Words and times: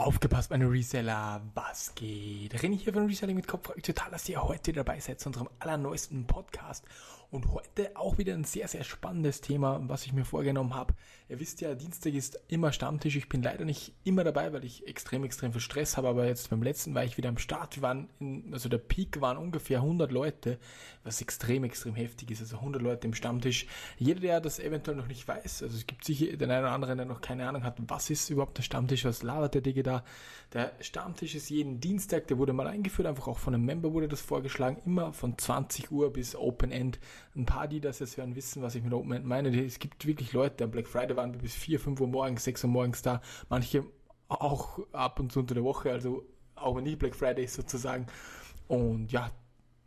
Aufgepasst, 0.00 0.50
meine 0.50 0.64
Reseller, 0.64 1.42
was 1.52 1.94
geht? 1.94 2.54
René 2.54 2.78
hier 2.78 2.94
von 2.94 3.04
Reselling 3.04 3.36
mit 3.36 3.46
Kopf. 3.46 3.70
Total, 3.82 4.10
dass 4.10 4.26
ihr 4.30 4.42
heute 4.42 4.72
dabei 4.72 4.98
seid 4.98 5.20
zu 5.20 5.28
unserem 5.28 5.50
allerneuesten 5.58 6.26
Podcast. 6.26 6.86
Und 7.30 7.52
heute 7.52 7.92
auch 7.94 8.18
wieder 8.18 8.34
ein 8.34 8.42
sehr, 8.42 8.66
sehr 8.66 8.82
spannendes 8.82 9.40
Thema, 9.40 9.80
was 9.84 10.04
ich 10.04 10.12
mir 10.12 10.24
vorgenommen 10.24 10.74
habe. 10.74 10.94
Ihr 11.28 11.38
wisst 11.38 11.60
ja, 11.60 11.76
Dienstag 11.76 12.12
ist 12.14 12.42
immer 12.48 12.72
Stammtisch. 12.72 13.14
Ich 13.14 13.28
bin 13.28 13.40
leider 13.40 13.64
nicht 13.64 13.92
immer 14.02 14.24
dabei, 14.24 14.52
weil 14.52 14.64
ich 14.64 14.88
extrem, 14.88 15.22
extrem 15.22 15.52
viel 15.52 15.60
Stress 15.60 15.96
habe. 15.96 16.08
Aber 16.08 16.26
jetzt 16.26 16.50
beim 16.50 16.60
letzten 16.60 16.92
war 16.92 17.04
ich 17.04 17.16
wieder 17.16 17.28
am 17.28 17.38
Start. 17.38 17.76
Wir 17.76 17.82
waren 17.82 18.08
in, 18.18 18.52
also 18.52 18.68
der 18.68 18.78
Peak 18.78 19.20
waren 19.20 19.36
ungefähr 19.36 19.78
100 19.78 20.10
Leute, 20.10 20.58
was 21.04 21.20
extrem, 21.20 21.62
extrem 21.62 21.94
heftig 21.94 22.32
ist. 22.32 22.40
Also 22.40 22.56
100 22.56 22.82
Leute 22.82 23.06
im 23.06 23.14
Stammtisch. 23.14 23.66
Jeder, 23.96 24.18
der 24.18 24.40
das 24.40 24.58
eventuell 24.58 24.96
noch 24.96 25.06
nicht 25.06 25.28
weiß, 25.28 25.62
also 25.62 25.76
es 25.76 25.86
gibt 25.86 26.04
sicher 26.04 26.36
den 26.36 26.50
einen 26.50 26.64
oder 26.64 26.72
anderen, 26.72 26.96
der 26.96 27.06
noch 27.06 27.20
keine 27.20 27.48
Ahnung 27.48 27.62
hat, 27.62 27.76
was 27.86 28.10
ist 28.10 28.28
überhaupt 28.30 28.58
der 28.58 28.64
Stammtisch, 28.64 29.04
was 29.04 29.22
labert 29.22 29.54
der 29.54 29.62
Digga 29.62 29.82
da. 29.84 30.04
Der 30.52 30.72
Stammtisch 30.80 31.36
ist 31.36 31.48
jeden 31.48 31.80
Dienstag, 31.80 32.26
der 32.26 32.38
wurde 32.38 32.52
mal 32.52 32.66
eingeführt, 32.66 33.06
einfach 33.06 33.28
auch 33.28 33.38
von 33.38 33.54
einem 33.54 33.66
Member 33.66 33.92
wurde 33.92 34.08
das 34.08 34.20
vorgeschlagen, 34.20 34.82
immer 34.84 35.12
von 35.12 35.38
20 35.38 35.92
Uhr 35.92 36.12
bis 36.12 36.34
Open 36.34 36.72
End. 36.72 36.98
Ein 37.34 37.46
paar, 37.46 37.68
die 37.68 37.80
das 37.80 37.98
jetzt 37.98 38.16
hören, 38.16 38.36
wissen, 38.36 38.62
was 38.62 38.74
ich 38.74 38.82
mit 38.82 38.92
Open 38.92 39.12
End 39.12 39.24
meine. 39.24 39.48
Es 39.64 39.78
gibt 39.78 40.06
wirklich 40.06 40.32
Leute, 40.32 40.64
am 40.64 40.70
Black 40.70 40.86
Friday 40.86 41.16
waren 41.16 41.32
wir 41.32 41.40
bis 41.40 41.54
4, 41.54 41.80
5 41.80 42.00
Uhr 42.00 42.08
morgens, 42.08 42.44
6 42.44 42.64
Uhr 42.64 42.70
morgens 42.70 43.02
da. 43.02 43.20
Manche 43.48 43.84
auch 44.28 44.80
ab 44.92 45.20
und 45.20 45.32
zu 45.32 45.40
unter 45.40 45.54
der 45.54 45.64
Woche, 45.64 45.90
also 45.90 46.24
auch 46.54 46.76
wenn 46.76 46.84
nicht 46.84 46.98
Black 46.98 47.14
Friday 47.14 47.44
ist 47.44 47.54
sozusagen. 47.54 48.06
Und 48.68 49.10
ja, 49.10 49.30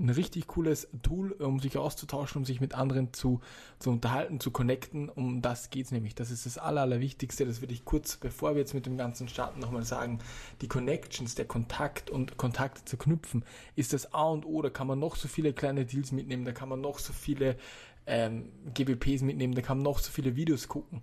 ein 0.04 0.10
richtig 0.10 0.48
cooles 0.48 0.88
Tool, 1.02 1.32
um 1.32 1.60
sich 1.60 1.78
auszutauschen, 1.78 2.40
um 2.40 2.46
sich 2.46 2.62
mit 2.62 2.76
anderen 2.76 3.14
zu, 3.14 3.40
zu 3.80 3.90
unterhalten, 3.90 4.40
zu 4.40 4.52
connecten. 4.52 5.10
Um 5.10 5.42
das 5.42 5.70
geht's 5.70 5.92
nämlich. 5.92 6.14
Das 6.14 6.30
ist 6.30 6.46
das 6.46 6.58
Aller, 6.58 6.82
Allerwichtigste. 6.82 7.46
Das 7.46 7.62
würde 7.62 7.74
ich 7.74 7.86
kurz, 7.86 8.18
bevor 8.18 8.54
wir 8.54 8.60
jetzt 8.60 8.74
mit 8.74 8.86
dem 8.86 8.98
ganzen 8.98 9.30
starten, 9.30 9.60
nochmal 9.60 9.86
sagen. 9.86 10.20
Die 10.62 10.68
Connections, 10.68 11.36
der 11.36 11.46
Kontakt 11.46 12.10
und 12.10 12.38
Kontakte 12.38 12.84
zu 12.86 12.98
knüpfen, 12.98 13.44
ist 13.76 13.94
das 13.94 14.14
A 14.14 14.26
und 14.26 14.46
O. 14.46 14.62
Da 14.62 14.70
kann 14.70 14.88
man 14.88 15.00
noch 15.00 15.16
so 15.16 15.28
viele 15.28 15.54
kleine 15.54 15.86
Deals 15.86 16.12
mitnehmen, 16.12 16.46
da 16.46 16.52
kann 16.52 16.70
man 16.70 16.82
noch 16.82 17.00
so 17.00 17.14
viele 17.14 17.56
ähm, 18.06 18.50
GBPs 18.74 19.22
mitnehmen, 19.22 19.56
da 19.56 19.62
kann 19.62 19.78
man 19.78 19.84
noch 19.84 20.00
so 20.00 20.12
viele 20.12 20.36
Videos 20.36 20.68
gucken 20.68 21.02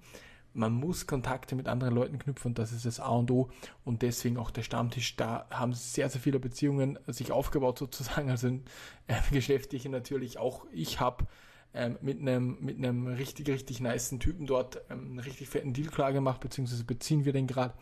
man 0.53 0.73
muss 0.73 1.07
Kontakte 1.07 1.55
mit 1.55 1.69
anderen 1.69 1.95
Leuten 1.95 2.19
knüpfen 2.19 2.55
das 2.55 2.73
ist 2.73 2.85
das 2.85 3.01
A 3.01 3.11
und 3.11 3.31
O 3.31 3.51
und 3.85 4.03
deswegen 4.03 4.37
auch 4.37 4.51
der 4.51 4.63
Stammtisch. 4.63 5.17
Da 5.17 5.47
haben 5.51 5.73
sehr, 5.73 6.09
sehr 6.09 6.21
viele 6.21 6.41
Beziehungen 6.41 6.99
sich 7.07 7.33
aufgebaut 7.33 7.79
sozusagen, 7.79 8.31
also 8.31 8.49
äh, 8.49 9.15
geschäftliche 9.33 9.89
natürlich 9.89 10.39
auch. 10.39 10.67
Ich 10.73 11.01
habe 11.01 11.27
ähm, 11.73 11.99
mit 12.01 12.21
einem 12.21 12.59
mit 12.61 12.79
einem 12.79 13.07
richtig, 13.07 13.49
richtig 13.49 13.81
niceen 13.81 14.19
Typen 14.19 14.47
dort 14.47 14.81
ähm, 14.91 15.07
einen 15.07 15.19
richtig 15.21 15.49
fetten 15.49 15.73
Deal 15.73 15.89
klar 15.89 16.13
gemacht, 16.13 16.41
beziehungsweise 16.41 16.85
beziehen 16.85 17.25
wir 17.25 17.33
den 17.33 17.47
gerade. 17.47 17.75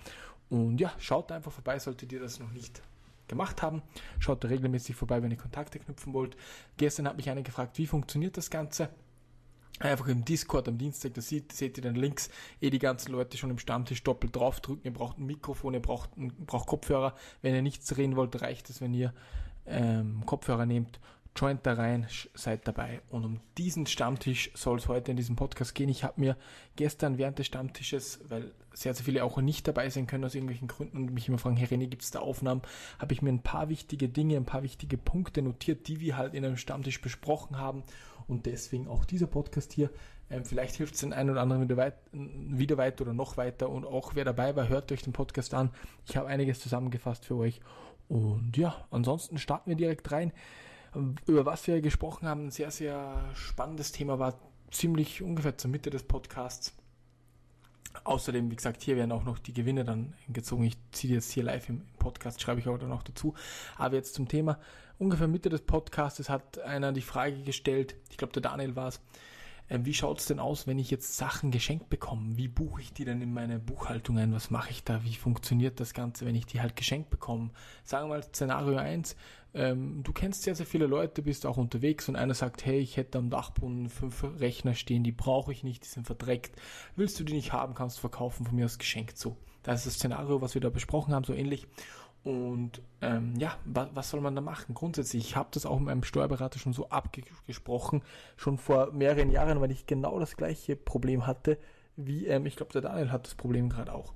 Und 0.50 0.80
ja, 0.80 0.92
schaut 0.98 1.32
einfach 1.32 1.52
vorbei, 1.52 1.78
solltet 1.78 2.12
ihr 2.12 2.20
das 2.20 2.38
noch 2.40 2.50
nicht 2.52 2.82
gemacht 3.28 3.62
haben. 3.62 3.82
Schaut 4.18 4.44
regelmäßig 4.44 4.96
vorbei, 4.96 5.22
wenn 5.22 5.30
ihr 5.30 5.36
Kontakte 5.36 5.78
knüpfen 5.78 6.12
wollt. 6.14 6.36
Gestern 6.76 7.06
hat 7.06 7.16
mich 7.16 7.30
einer 7.30 7.42
gefragt, 7.42 7.78
wie 7.78 7.86
funktioniert 7.86 8.36
das 8.36 8.50
Ganze? 8.50 8.88
Einfach 9.78 10.08
im 10.08 10.24
Discord 10.24 10.68
am 10.68 10.78
Dienstag, 10.78 11.14
da 11.14 11.20
seht, 11.20 11.52
seht 11.52 11.76
ihr 11.76 11.82
dann 11.82 11.94
links 11.94 12.30
eh 12.60 12.70
die 12.70 12.78
ganzen 12.78 13.12
Leute 13.12 13.36
schon 13.36 13.50
im 13.50 13.58
Stammtisch 13.58 14.02
doppelt 14.02 14.34
draufdrücken. 14.34 14.84
Ihr 14.84 14.92
braucht 14.92 15.18
ein 15.18 15.26
Mikrofon, 15.26 15.74
ihr 15.74 15.82
braucht, 15.82 16.16
ein, 16.16 16.32
braucht 16.46 16.66
Kopfhörer. 16.66 17.14
Wenn 17.42 17.54
ihr 17.54 17.62
nichts 17.62 17.96
reden 17.96 18.16
wollt, 18.16 18.40
reicht 18.40 18.70
es, 18.70 18.80
wenn 18.80 18.94
ihr 18.94 19.12
ähm, 19.66 20.22
Kopfhörer 20.26 20.66
nehmt 20.66 20.98
joint 21.38 21.64
da 21.64 21.74
rein, 21.74 22.06
seid 22.34 22.66
dabei. 22.66 23.00
Und 23.10 23.24
um 23.24 23.40
diesen 23.56 23.86
Stammtisch 23.86 24.50
soll 24.54 24.78
es 24.78 24.88
heute 24.88 25.10
in 25.10 25.16
diesem 25.16 25.36
Podcast 25.36 25.74
gehen. 25.74 25.88
Ich 25.88 26.04
habe 26.04 26.20
mir 26.20 26.36
gestern 26.76 27.18
während 27.18 27.38
des 27.38 27.46
Stammtisches, 27.46 28.20
weil 28.28 28.52
sehr, 28.72 28.94
sehr 28.94 29.04
viele 29.04 29.24
auch 29.24 29.38
nicht 29.38 29.66
dabei 29.66 29.88
sein 29.90 30.06
können 30.06 30.24
aus 30.24 30.34
irgendwelchen 30.34 30.68
Gründen 30.68 30.96
und 30.96 31.12
mich 31.12 31.28
immer 31.28 31.38
fragen, 31.38 31.56
Herr 31.56 31.68
René, 31.68 31.86
gibt 31.86 32.02
es 32.02 32.10
da 32.10 32.20
Aufnahmen? 32.20 32.62
Habe 32.98 33.12
ich 33.12 33.22
mir 33.22 33.30
ein 33.30 33.42
paar 33.42 33.68
wichtige 33.68 34.08
Dinge, 34.08 34.36
ein 34.36 34.44
paar 34.44 34.62
wichtige 34.62 34.98
Punkte 34.98 35.42
notiert, 35.42 35.88
die 35.88 36.00
wir 36.00 36.16
halt 36.16 36.34
in 36.34 36.44
einem 36.44 36.56
Stammtisch 36.56 37.00
besprochen 37.00 37.58
haben. 37.58 37.82
Und 38.28 38.46
deswegen 38.46 38.86
auch 38.86 39.04
dieser 39.04 39.26
Podcast 39.26 39.72
hier. 39.72 39.90
Ähm, 40.30 40.44
vielleicht 40.44 40.76
hilft 40.76 40.94
es 40.94 41.00
den 41.00 41.12
einen 41.12 41.30
oder 41.30 41.40
anderen 41.40 41.62
wieder 41.62 41.76
weit, 41.76 41.94
wieder 42.12 42.76
weiter 42.76 43.02
oder 43.02 43.14
noch 43.14 43.36
weiter. 43.36 43.68
Und 43.70 43.84
auch 43.84 44.14
wer 44.14 44.24
dabei 44.24 44.54
war, 44.54 44.68
hört 44.68 44.92
euch 44.92 45.02
den 45.02 45.12
Podcast 45.12 45.54
an. 45.54 45.70
Ich 46.06 46.16
habe 46.16 46.28
einiges 46.28 46.60
zusammengefasst 46.60 47.24
für 47.24 47.36
euch. 47.36 47.60
Und 48.08 48.56
ja, 48.56 48.86
ansonsten 48.90 49.38
starten 49.38 49.70
wir 49.70 49.76
direkt 49.76 50.10
rein 50.12 50.32
über 51.26 51.46
was 51.46 51.66
wir 51.66 51.80
gesprochen 51.80 52.26
haben, 52.26 52.46
ein 52.46 52.50
sehr, 52.50 52.70
sehr 52.70 53.30
spannendes 53.34 53.92
Thema 53.92 54.18
war 54.18 54.34
ziemlich 54.70 55.22
ungefähr 55.22 55.56
zur 55.56 55.70
Mitte 55.70 55.90
des 55.90 56.02
Podcasts. 56.02 56.74
Außerdem, 58.04 58.50
wie 58.50 58.56
gesagt, 58.56 58.82
hier 58.82 58.96
werden 58.96 59.12
auch 59.12 59.24
noch 59.24 59.38
die 59.38 59.52
Gewinne 59.52 59.84
dann 59.84 60.14
gezogen. 60.28 60.64
Ich 60.64 60.76
ziehe 60.92 61.14
jetzt 61.14 61.30
hier 61.30 61.42
live 61.42 61.68
im 61.68 61.82
Podcast, 61.98 62.40
schreibe 62.40 62.60
ich 62.60 62.66
aber 62.66 62.78
dann 62.78 62.90
noch 62.90 63.02
dazu. 63.02 63.34
Aber 63.76 63.96
jetzt 63.96 64.14
zum 64.14 64.28
Thema. 64.28 64.58
Ungefähr 64.98 65.28
Mitte 65.28 65.48
des 65.48 65.62
Podcasts 65.62 66.28
hat 66.28 66.58
einer 66.58 66.92
die 66.92 67.02
Frage 67.02 67.42
gestellt, 67.42 67.94
ich 68.10 68.16
glaube 68.16 68.32
der 68.32 68.42
Daniel 68.42 68.74
war 68.74 68.88
es, 68.88 69.00
äh, 69.68 69.78
wie 69.82 69.94
schaut's 69.94 70.26
denn 70.26 70.38
aus, 70.38 70.66
wenn 70.66 70.78
ich 70.78 70.90
jetzt 70.90 71.16
Sachen 71.16 71.50
geschenkt 71.50 71.90
bekomme? 71.90 72.36
Wie 72.36 72.48
buche 72.48 72.80
ich 72.80 72.92
die 72.92 73.04
denn 73.04 73.20
in 73.20 73.32
meine 73.32 73.58
Buchhaltung 73.58 74.18
ein? 74.18 74.32
Was 74.32 74.50
mache 74.50 74.70
ich 74.70 74.84
da? 74.84 75.04
Wie 75.04 75.14
funktioniert 75.14 75.80
das 75.80 75.94
Ganze, 75.94 76.26
wenn 76.26 76.34
ich 76.34 76.46
die 76.46 76.60
halt 76.60 76.76
geschenkt 76.76 77.10
bekomme? 77.10 77.50
Sagen 77.84 78.08
wir 78.08 78.16
mal 78.16 78.22
Szenario 78.22 78.76
1, 78.76 79.16
ähm, 79.54 80.02
du 80.02 80.12
kennst 80.12 80.42
sehr, 80.42 80.54
sehr 80.54 80.66
viele 80.66 80.86
Leute, 80.86 81.22
bist 81.22 81.46
auch 81.46 81.56
unterwegs 81.56 82.08
und 82.08 82.16
einer 82.16 82.34
sagt, 82.34 82.64
hey, 82.64 82.78
ich 82.78 82.96
hätte 82.96 83.18
am 83.18 83.30
Dachboden 83.30 83.88
fünf 83.88 84.24
Rechner 84.38 84.74
stehen, 84.74 85.04
die 85.04 85.12
brauche 85.12 85.52
ich 85.52 85.64
nicht, 85.64 85.84
die 85.84 85.88
sind 85.88 86.06
verdreckt. 86.06 86.60
Willst 86.96 87.18
du 87.18 87.24
die 87.24 87.34
nicht 87.34 87.52
haben, 87.52 87.74
kannst 87.74 87.96
du 87.96 88.00
verkaufen, 88.00 88.46
von 88.46 88.56
mir 88.56 88.66
aus 88.66 88.78
geschenkt 88.78 89.18
so. 89.18 89.36
Das 89.62 89.80
ist 89.80 89.86
das 89.86 89.94
Szenario, 89.94 90.40
was 90.40 90.54
wir 90.54 90.60
da 90.60 90.70
besprochen 90.70 91.14
haben, 91.14 91.24
so 91.24 91.34
ähnlich. 91.34 91.66
Und 92.28 92.82
ähm, 93.00 93.36
ja, 93.38 93.56
wa 93.64 93.88
was 93.94 94.10
soll 94.10 94.20
man 94.20 94.36
da 94.36 94.42
machen? 94.42 94.74
Grundsätzlich, 94.74 95.24
ich 95.24 95.34
habe 95.34 95.48
das 95.50 95.64
auch 95.64 95.78
mit 95.78 95.86
meinem 95.86 96.02
Steuerberater 96.02 96.58
schon 96.58 96.74
so 96.74 96.90
abgesprochen, 96.90 98.02
schon 98.36 98.58
vor 98.58 98.92
mehreren 98.92 99.30
Jahren, 99.30 99.62
weil 99.62 99.70
ich 99.70 99.86
genau 99.86 100.20
das 100.20 100.36
gleiche 100.36 100.76
Problem 100.76 101.26
hatte, 101.26 101.56
wie, 101.96 102.26
ähm, 102.26 102.44
ich 102.44 102.56
glaube, 102.56 102.70
der 102.72 102.82
Daniel 102.82 103.12
hat 103.12 103.24
das 103.24 103.34
Problem 103.34 103.70
gerade 103.70 103.94
auch. 103.94 104.12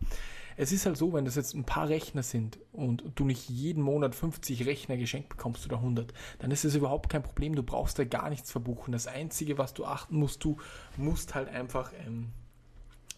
Es 0.58 0.72
ist 0.72 0.84
halt 0.84 0.98
so, 0.98 1.14
wenn 1.14 1.24
das 1.24 1.36
jetzt 1.36 1.54
ein 1.54 1.64
paar 1.64 1.88
Rechner 1.88 2.22
sind 2.22 2.58
und 2.72 3.02
du 3.14 3.24
nicht 3.24 3.48
jeden 3.48 3.82
Monat 3.82 4.14
50 4.14 4.66
Rechner 4.66 4.98
geschenkt 4.98 5.30
bekommst 5.30 5.64
oder 5.64 5.76
100, 5.76 6.12
dann 6.38 6.50
ist 6.50 6.66
es 6.66 6.74
überhaupt 6.74 7.08
kein 7.08 7.22
Problem. 7.22 7.54
Du 7.54 7.62
brauchst 7.62 7.98
da 7.98 8.04
gar 8.04 8.28
nichts 8.28 8.52
verbuchen. 8.52 8.92
Das 8.92 9.06
Einzige, 9.06 9.56
was 9.56 9.72
du 9.72 9.86
achten 9.86 10.16
musst, 10.16 10.44
du 10.44 10.58
musst 10.98 11.34
halt 11.34 11.48
einfach 11.48 11.94
ähm, 12.06 12.32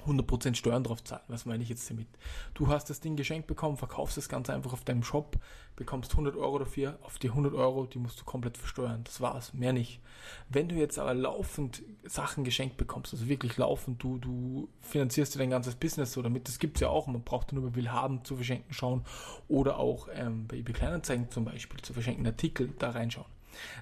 100% 0.06 0.54
Steuern 0.54 0.84
drauf 0.84 1.02
zahlen. 1.02 1.22
Was 1.28 1.46
meine 1.46 1.62
ich 1.62 1.68
jetzt 1.68 1.88
damit? 1.90 2.08
Du 2.54 2.68
hast 2.68 2.90
das 2.90 3.00
Ding 3.00 3.16
geschenkt 3.16 3.46
bekommen, 3.46 3.76
verkaufst 3.76 4.16
das 4.16 4.28
Ganze 4.28 4.52
einfach 4.52 4.72
auf 4.72 4.84
deinem 4.84 5.02
Shop, 5.02 5.36
bekommst 5.76 6.12
100 6.12 6.36
Euro 6.36 6.58
dafür, 6.58 6.98
auf 7.02 7.18
die 7.18 7.28
100 7.28 7.54
Euro, 7.54 7.86
die 7.86 7.98
musst 7.98 8.20
du 8.20 8.24
komplett 8.24 8.56
versteuern. 8.56 9.02
Das 9.04 9.20
war's, 9.20 9.54
mehr 9.54 9.72
nicht. 9.72 10.00
Wenn 10.48 10.68
du 10.68 10.76
jetzt 10.76 10.98
aber 10.98 11.14
laufend 11.14 11.82
Sachen 12.04 12.44
geschenkt 12.44 12.76
bekommst, 12.76 13.12
also 13.12 13.28
wirklich 13.28 13.56
laufend, 13.56 14.02
du, 14.02 14.18
du 14.18 14.68
finanzierst 14.80 15.34
dir 15.34 15.38
dein 15.38 15.50
ganzes 15.50 15.74
Business 15.74 16.12
so 16.12 16.22
damit, 16.22 16.48
das 16.48 16.58
gibt's 16.58 16.80
ja 16.80 16.88
auch, 16.88 17.06
man 17.06 17.22
braucht 17.22 17.52
nur 17.52 17.70
bei 17.70 17.76
Willhaben 17.76 18.24
zu 18.24 18.36
verschenken 18.36 18.72
schauen 18.72 19.04
oder 19.48 19.78
auch 19.78 20.08
ähm, 20.12 20.46
bei 20.46 20.56
eBay 20.56 20.74
Kleinanzeigen 20.74 21.30
zum 21.30 21.44
Beispiel 21.44 21.80
zu 21.80 21.92
verschenken 21.92 22.26
Artikel 22.26 22.72
da 22.78 22.90
reinschauen. 22.90 23.33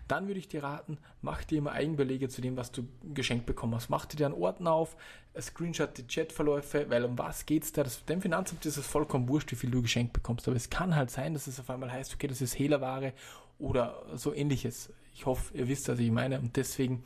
Dann 0.08 0.26
würde 0.26 0.40
ich 0.40 0.48
dir 0.48 0.62
raten, 0.62 0.98
mach 1.20 1.44
dir 1.44 1.58
immer 1.58 1.72
Eigenbelege 1.72 2.28
zu 2.28 2.40
dem, 2.40 2.56
was 2.56 2.72
du 2.72 2.86
geschenkt 3.14 3.46
bekommen 3.46 3.74
hast. 3.74 3.90
Mach 3.90 4.06
dir 4.06 4.26
einen 4.26 4.34
Ordner 4.34 4.72
auf, 4.72 4.96
Screenshot 5.40 5.96
die 5.96 6.06
Chatverläufe, 6.06 6.90
weil 6.90 7.04
um 7.04 7.16
was 7.18 7.46
geht's 7.46 7.72
da? 7.72 7.82
Das, 7.82 8.04
dem 8.04 8.20
Finanzamt 8.20 8.66
ist 8.66 8.76
es 8.76 8.86
vollkommen 8.86 9.28
wurscht, 9.28 9.50
wie 9.52 9.56
viel 9.56 9.70
du 9.70 9.82
geschenkt 9.82 10.12
bekommst. 10.12 10.46
Aber 10.46 10.56
es 10.56 10.68
kann 10.68 10.94
halt 10.94 11.10
sein, 11.10 11.32
dass 11.32 11.46
es 11.46 11.58
auf 11.58 11.70
einmal 11.70 11.90
heißt, 11.90 12.14
okay, 12.14 12.26
das 12.26 12.40
ist 12.40 12.58
Hehlerware 12.58 13.12
oder 13.58 14.04
so 14.14 14.34
ähnliches. 14.34 14.90
Ich 15.14 15.26
hoffe, 15.26 15.56
ihr 15.56 15.68
wisst, 15.68 15.88
was 15.88 15.98
ich 15.98 16.10
meine. 16.10 16.38
Und 16.38 16.56
deswegen 16.56 17.04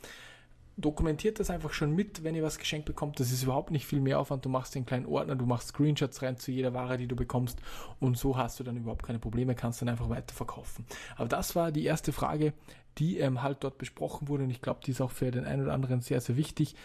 dokumentiert 0.77 1.39
das 1.39 1.49
einfach 1.49 1.73
schon 1.73 1.93
mit, 1.93 2.23
wenn 2.23 2.35
ihr 2.35 2.43
was 2.43 2.59
geschenkt 2.59 2.85
bekommt. 2.85 3.19
Das 3.19 3.31
ist 3.31 3.43
überhaupt 3.43 3.71
nicht 3.71 3.85
viel 3.85 3.99
mehr 3.99 4.19
Aufwand. 4.19 4.45
Du 4.45 4.49
machst 4.49 4.75
den 4.75 4.85
kleinen 4.85 5.07
Ordner, 5.07 5.35
du 5.35 5.45
machst 5.45 5.69
Screenshots 5.69 6.21
rein 6.21 6.37
zu 6.37 6.51
jeder 6.51 6.73
Ware, 6.73 6.97
die 6.97 7.07
du 7.07 7.15
bekommst 7.15 7.59
und 7.99 8.17
so 8.17 8.37
hast 8.37 8.59
du 8.59 8.63
dann 8.63 8.77
überhaupt 8.77 9.03
keine 9.03 9.19
Probleme, 9.19 9.55
kannst 9.55 9.81
dann 9.81 9.89
einfach 9.89 10.09
weiterverkaufen. 10.09 10.85
Aber 11.15 11.27
das 11.27 11.55
war 11.55 11.71
die 11.71 11.83
erste 11.83 12.13
Frage, 12.13 12.53
die 12.99 13.17
ähm, 13.17 13.41
halt 13.41 13.63
dort 13.63 13.79
besprochen 13.79 14.27
wurde 14.27 14.43
und 14.43 14.51
ich 14.51 14.61
glaube, 14.61 14.81
die 14.85 14.91
ist 14.91 15.01
auch 15.01 15.11
für 15.11 15.31
den 15.31 15.45
einen 15.45 15.63
oder 15.63 15.73
anderen 15.73 16.01
sehr, 16.01 16.21
sehr 16.21 16.37
wichtig. 16.37 16.75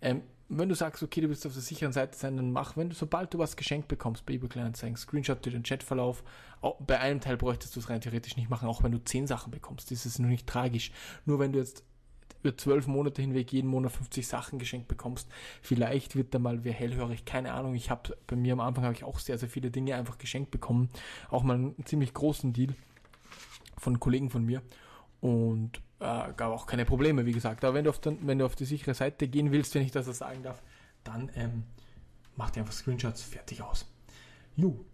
Ähm, 0.00 0.22
wenn 0.48 0.68
du 0.68 0.74
sagst, 0.74 1.02
okay, 1.02 1.20
du 1.20 1.28
willst 1.28 1.46
auf 1.46 1.52
der 1.52 1.62
sicheren 1.62 1.92
Seite 1.92 2.18
sein, 2.18 2.36
dann 2.36 2.52
mach, 2.52 2.76
wenn 2.76 2.88
du, 2.88 2.94
sobald 2.96 3.32
du 3.32 3.38
was 3.38 3.56
geschenkt 3.56 3.86
bekommst 3.86 4.26
bei 4.26 4.34
eBay 4.34 4.48
Kleinanzeigen, 4.48 4.96
Screenshot 4.96 5.44
dir 5.44 5.52
den 5.52 5.62
Chatverlauf. 5.62 6.24
Bei 6.80 6.98
einem 6.98 7.20
Teil 7.20 7.36
bräuchtest 7.36 7.76
du 7.76 7.80
es 7.80 7.88
rein 7.88 8.00
theoretisch 8.00 8.36
nicht 8.36 8.50
machen, 8.50 8.68
auch 8.68 8.82
wenn 8.82 8.90
du 8.90 8.98
zehn 8.98 9.28
Sachen 9.28 9.52
bekommst. 9.52 9.92
Das 9.92 10.04
ist 10.06 10.18
nur 10.18 10.28
nicht 10.28 10.48
tragisch. 10.48 10.90
Nur 11.24 11.38
wenn 11.38 11.52
du 11.52 11.60
jetzt 11.60 11.84
über 12.42 12.56
zwölf 12.56 12.86
Monate 12.86 13.22
hinweg 13.22 13.52
jeden 13.52 13.68
Monat 13.68 13.92
50 13.92 14.26
Sachen 14.26 14.58
geschenkt 14.58 14.88
bekommst. 14.88 15.28
Vielleicht 15.62 16.16
wird 16.16 16.34
da 16.34 16.38
mal 16.38 16.64
wer 16.64 16.72
hellhörig, 16.72 17.24
keine 17.24 17.52
Ahnung. 17.52 17.74
Ich 17.74 17.90
habe 17.90 18.16
bei 18.26 18.36
mir 18.36 18.52
am 18.52 18.60
Anfang 18.60 18.84
habe 18.84 18.94
ich 18.94 19.04
auch 19.04 19.18
sehr, 19.18 19.38
sehr 19.38 19.48
viele 19.48 19.70
Dinge 19.70 19.94
einfach 19.94 20.18
geschenkt 20.18 20.50
bekommen. 20.50 20.88
Auch 21.30 21.42
mal 21.42 21.54
einen 21.54 21.84
ziemlich 21.84 22.14
großen 22.14 22.52
Deal 22.52 22.74
von 23.78 24.00
Kollegen 24.00 24.30
von 24.30 24.44
mir. 24.44 24.62
Und 25.20 25.82
äh, 26.00 26.32
gab 26.34 26.52
auch 26.52 26.66
keine 26.66 26.84
Probleme, 26.84 27.26
wie 27.26 27.32
gesagt. 27.32 27.64
Aber 27.64 27.74
wenn 27.74 27.84
du 27.84 27.90
auf, 27.90 28.00
den, 28.00 28.26
wenn 28.26 28.38
du 28.38 28.46
auf 28.46 28.56
die 28.56 28.64
sichere 28.64 28.94
Seite 28.94 29.28
gehen 29.28 29.52
willst, 29.52 29.74
wenn 29.74 29.82
ich 29.82 29.92
das 29.92 30.06
sagen 30.06 30.42
darf, 30.42 30.62
dann 31.04 31.30
ähm, 31.34 31.64
mach 32.36 32.50
dir 32.50 32.60
einfach 32.60 32.72
Screenshots 32.72 33.22
fertig 33.22 33.62
aus. 33.62 33.86
Jo. 34.56 34.84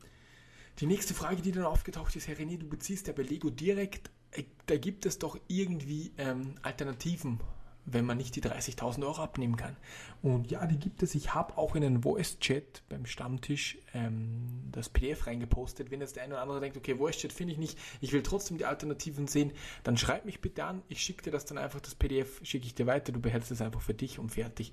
Die 0.81 0.87
nächste 0.87 1.15
Frage, 1.15 1.41
die 1.41 1.53
dann 1.53 1.65
aufgetaucht 1.65 2.15
ist, 2.17 2.29
Herr 2.29 2.37
René, 2.37 2.59
du 2.59 2.69
beziehst 2.69 3.07
ja 3.07 3.13
bei 3.13 3.23
Lego 3.23 3.51
direkt. 3.51 4.11
Äh, 4.37 4.45
da 4.67 4.77
gibt 4.77 5.07
es 5.07 5.19
doch 5.19 5.39
irgendwie 5.49 6.13
ähm, 6.19 6.55
Alternativen 6.63 7.41
wenn 7.87 8.05
man 8.05 8.19
nicht 8.19 8.35
die 8.35 8.43
30.000 8.43 9.05
Euro 9.05 9.23
abnehmen 9.23 9.57
kann. 9.57 9.77
Und 10.21 10.51
ja, 10.51 10.67
die 10.67 10.77
gibt 10.77 11.03
es. 11.05 11.15
Ich 11.15 11.35
habe 11.35 11.57
auch 11.57 11.77
in 11.77 11.85
einen 11.85 12.03
Voice-Chat 12.03 12.83
beim 12.89 13.07
Stammtisch 13.07 13.79
ähm, 13.95 14.65
das 14.73 14.89
PDF 14.89 15.27
reingepostet. 15.29 15.93
Wenn 15.93 16.01
jetzt 16.01 16.17
der 16.17 16.25
eine 16.25 16.35
oder 16.35 16.43
andere 16.43 16.61
denkt, 16.61 16.77
okay, 16.77 16.97
Voice-Chat 16.97 17.33
finde 17.33 17.53
ich 17.53 17.59
nicht, 17.59 17.79
ich 18.01 18.13
will 18.13 18.25
trotzdem 18.25 18.59
die 18.59 18.65
Alternativen 18.65 19.29
sehen, 19.29 19.53
dann 19.85 19.97
schreib 19.97 20.25
mich 20.25 20.41
bitte 20.41 20.65
an. 20.65 20.83
Ich 20.89 21.01
schicke 21.01 21.23
dir 21.23 21.31
das 21.31 21.45
dann 21.45 21.59
einfach, 21.59 21.81
das 21.81 21.95
PDF 21.95 22.41
schicke 22.43 22.67
ich 22.67 22.75
dir 22.75 22.87
weiter. 22.87 23.13
Du 23.13 23.21
behältst 23.21 23.53
es 23.53 23.63
einfach 23.63 23.81
für 23.81 23.95
dich 23.95 24.19
und 24.19 24.31
fertig. 24.31 24.73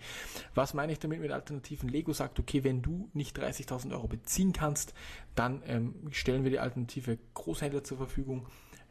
Was 0.56 0.74
meine 0.74 0.92
ich 0.92 1.00
damit 1.00 1.22
mit 1.22 1.32
Alternativen? 1.32 1.90
Lego 1.90 2.14
sagt, 2.14 2.40
okay, 2.40 2.64
wenn 2.64 2.82
du 2.82 3.10
nicht 3.14 3.38
30.000 3.38 3.92
Euro 3.92 4.08
beziehen 4.08 4.54
kannst, 4.54 4.96
dann 5.36 5.62
ähm, 5.68 5.94
stellen 6.10 6.44
wir 6.44 6.52
die 6.52 6.60
Alternative 6.60 7.20
Großhändler 7.36 7.84
zur 7.84 7.98
Verfügung, 7.98 8.48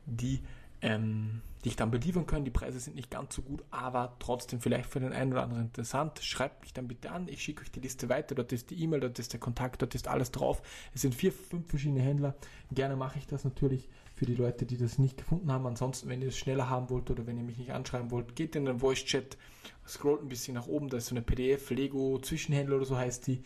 die 0.07 0.43
ähm, 0.83 1.41
dich 1.65 1.77
dann 1.77 1.91
beliefern 1.91 2.27
können. 2.27 2.45
Die 2.45 2.51
Preise 2.51 2.81
sind 2.81 2.97
nicht 2.97 3.11
ganz 3.11 3.37
so 3.37 3.43
gut, 3.43 3.63
aber 3.71 4.17
trotzdem 4.19 4.61
vielleicht 4.61 4.91
für 4.91 5.01
den 5.01 5.13
einen 5.13 5.33
oder 5.33 5.45
anderen 5.45 5.65
interessant. 5.65 6.19
Schreibt 6.21 6.63
mich 6.63 6.73
dann 6.73 6.89
bitte 6.89 7.11
an, 7.13 7.29
ich 7.29 7.43
schicke 7.43 7.63
euch 7.63 7.71
die 7.71 7.81
Liste 7.81 8.09
weiter, 8.09 8.35
dort 8.35 8.53
ist 8.53 8.71
die 8.71 8.83
E-Mail, 8.83 9.01
dort 9.01 9.19
ist 9.19 9.33
der 9.33 9.41
Kontakt, 9.41 9.81
dort 9.81 9.95
ist 9.95 10.09
alles 10.09 10.33
drauf. 10.33 10.61
Es 10.93 11.03
sind 11.03 11.15
vier, 11.15 11.33
fünf 11.33 11.69
verschiedene 11.69 12.01
Händler. 12.01 12.35
Gerne 12.73 12.97
mache 12.97 13.19
ich 13.19 13.27
das 13.27 13.45
natürlich 13.45 13.89
für 14.15 14.27
die 14.27 14.35
Leute, 14.35 14.67
die 14.67 14.77
das 14.77 14.99
nicht 14.99 15.17
gefunden 15.17 15.53
haben. 15.53 15.67
Ansonsten, 15.67 16.09
wenn 16.09 16.21
ihr 16.21 16.29
es 16.29 16.39
schneller 16.39 16.69
haben 16.69 16.91
wollt 16.91 17.11
oder 17.11 17.27
wenn 17.27 17.39
ihr 17.39 17.45
mich 17.45 17.59
nicht 17.59 17.73
anschreiben 17.73 18.11
wollt, 18.11 18.35
geht 18.35 18.57
in 18.57 18.65
den 18.65 18.81
Voice 18.81 19.05
Chat, 19.05 19.39
scrollt 19.87 20.23
ein 20.23 20.29
bisschen 20.29 20.55
nach 20.55 20.67
oben, 20.67 20.89
da 20.89 20.97
ist 20.97 21.07
so 21.07 21.15
eine 21.15 21.23
PDF, 21.23 21.71
Lego 21.71 22.19
Zwischenhändler 22.19 22.77
oder 22.77 22.87
so 22.87 22.97
heißt 22.97 23.27
die. 23.29 23.43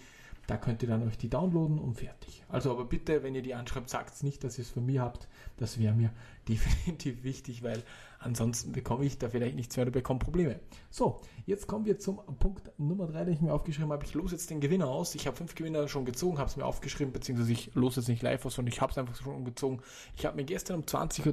Da 0.46 0.56
könnt 0.56 0.82
ihr 0.82 0.88
dann 0.88 1.06
euch 1.06 1.18
die 1.18 1.28
downloaden 1.28 1.78
und 1.78 1.94
fertig. 1.94 2.44
Also 2.48 2.70
aber 2.70 2.84
bitte, 2.84 3.22
wenn 3.22 3.34
ihr 3.34 3.42
die 3.42 3.54
anschreibt, 3.54 3.90
sagt 3.90 4.14
es 4.14 4.22
nicht, 4.22 4.44
dass 4.44 4.58
ihr 4.58 4.62
es 4.62 4.70
von 4.70 4.86
mir 4.86 5.02
habt. 5.02 5.28
Das 5.56 5.78
wäre 5.78 5.94
mir 5.94 6.10
definitiv 6.48 7.24
wichtig, 7.24 7.62
weil 7.64 7.82
ansonsten 8.20 8.72
bekomme 8.72 9.04
ich 9.04 9.18
da 9.18 9.28
vielleicht 9.28 9.56
nichts 9.56 9.76
mehr 9.76 9.84
oder 9.84 9.92
bekomme 9.92 10.20
Probleme. 10.20 10.60
So, 10.90 11.20
jetzt 11.46 11.66
kommen 11.66 11.84
wir 11.84 11.98
zum 11.98 12.20
Punkt 12.38 12.70
Nummer 12.78 13.08
3, 13.08 13.24
den 13.24 13.34
ich 13.34 13.40
mir 13.40 13.52
aufgeschrieben 13.52 13.90
habe. 13.90 14.04
Ich 14.04 14.14
lose 14.14 14.36
jetzt 14.36 14.50
den 14.50 14.60
Gewinner 14.60 14.88
aus. 14.88 15.14
Ich 15.16 15.26
habe 15.26 15.36
fünf 15.36 15.54
Gewinner 15.56 15.88
schon 15.88 16.04
gezogen, 16.04 16.38
habe 16.38 16.48
es 16.48 16.56
mir 16.56 16.64
aufgeschrieben, 16.64 17.12
beziehungsweise 17.12 17.52
ich 17.52 17.74
lose 17.74 18.00
jetzt 18.00 18.08
nicht 18.08 18.22
live 18.22 18.46
aus, 18.46 18.54
sondern 18.54 18.72
ich 18.72 18.80
habe 18.80 18.92
es 18.92 18.98
einfach 18.98 19.16
schon 19.16 19.44
gezogen. 19.44 19.80
Ich 20.16 20.26
habe 20.26 20.36
mir 20.36 20.44
gestern 20.44 20.76
um 20.76 20.82
20.30 20.82 21.26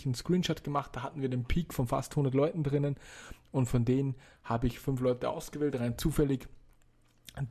Uhr 0.00 0.04
einen 0.04 0.14
Screenshot 0.14 0.62
gemacht, 0.62 0.94
da 0.94 1.02
hatten 1.02 1.22
wir 1.22 1.30
den 1.30 1.44
Peak 1.44 1.72
von 1.72 1.86
fast 1.86 2.12
100 2.12 2.34
Leuten 2.34 2.62
drinnen 2.62 2.96
und 3.50 3.66
von 3.66 3.84
denen 3.84 4.14
habe 4.44 4.66
ich 4.66 4.78
fünf 4.78 5.00
Leute 5.00 5.30
ausgewählt, 5.30 5.78
rein 5.80 5.96
zufällig 5.96 6.48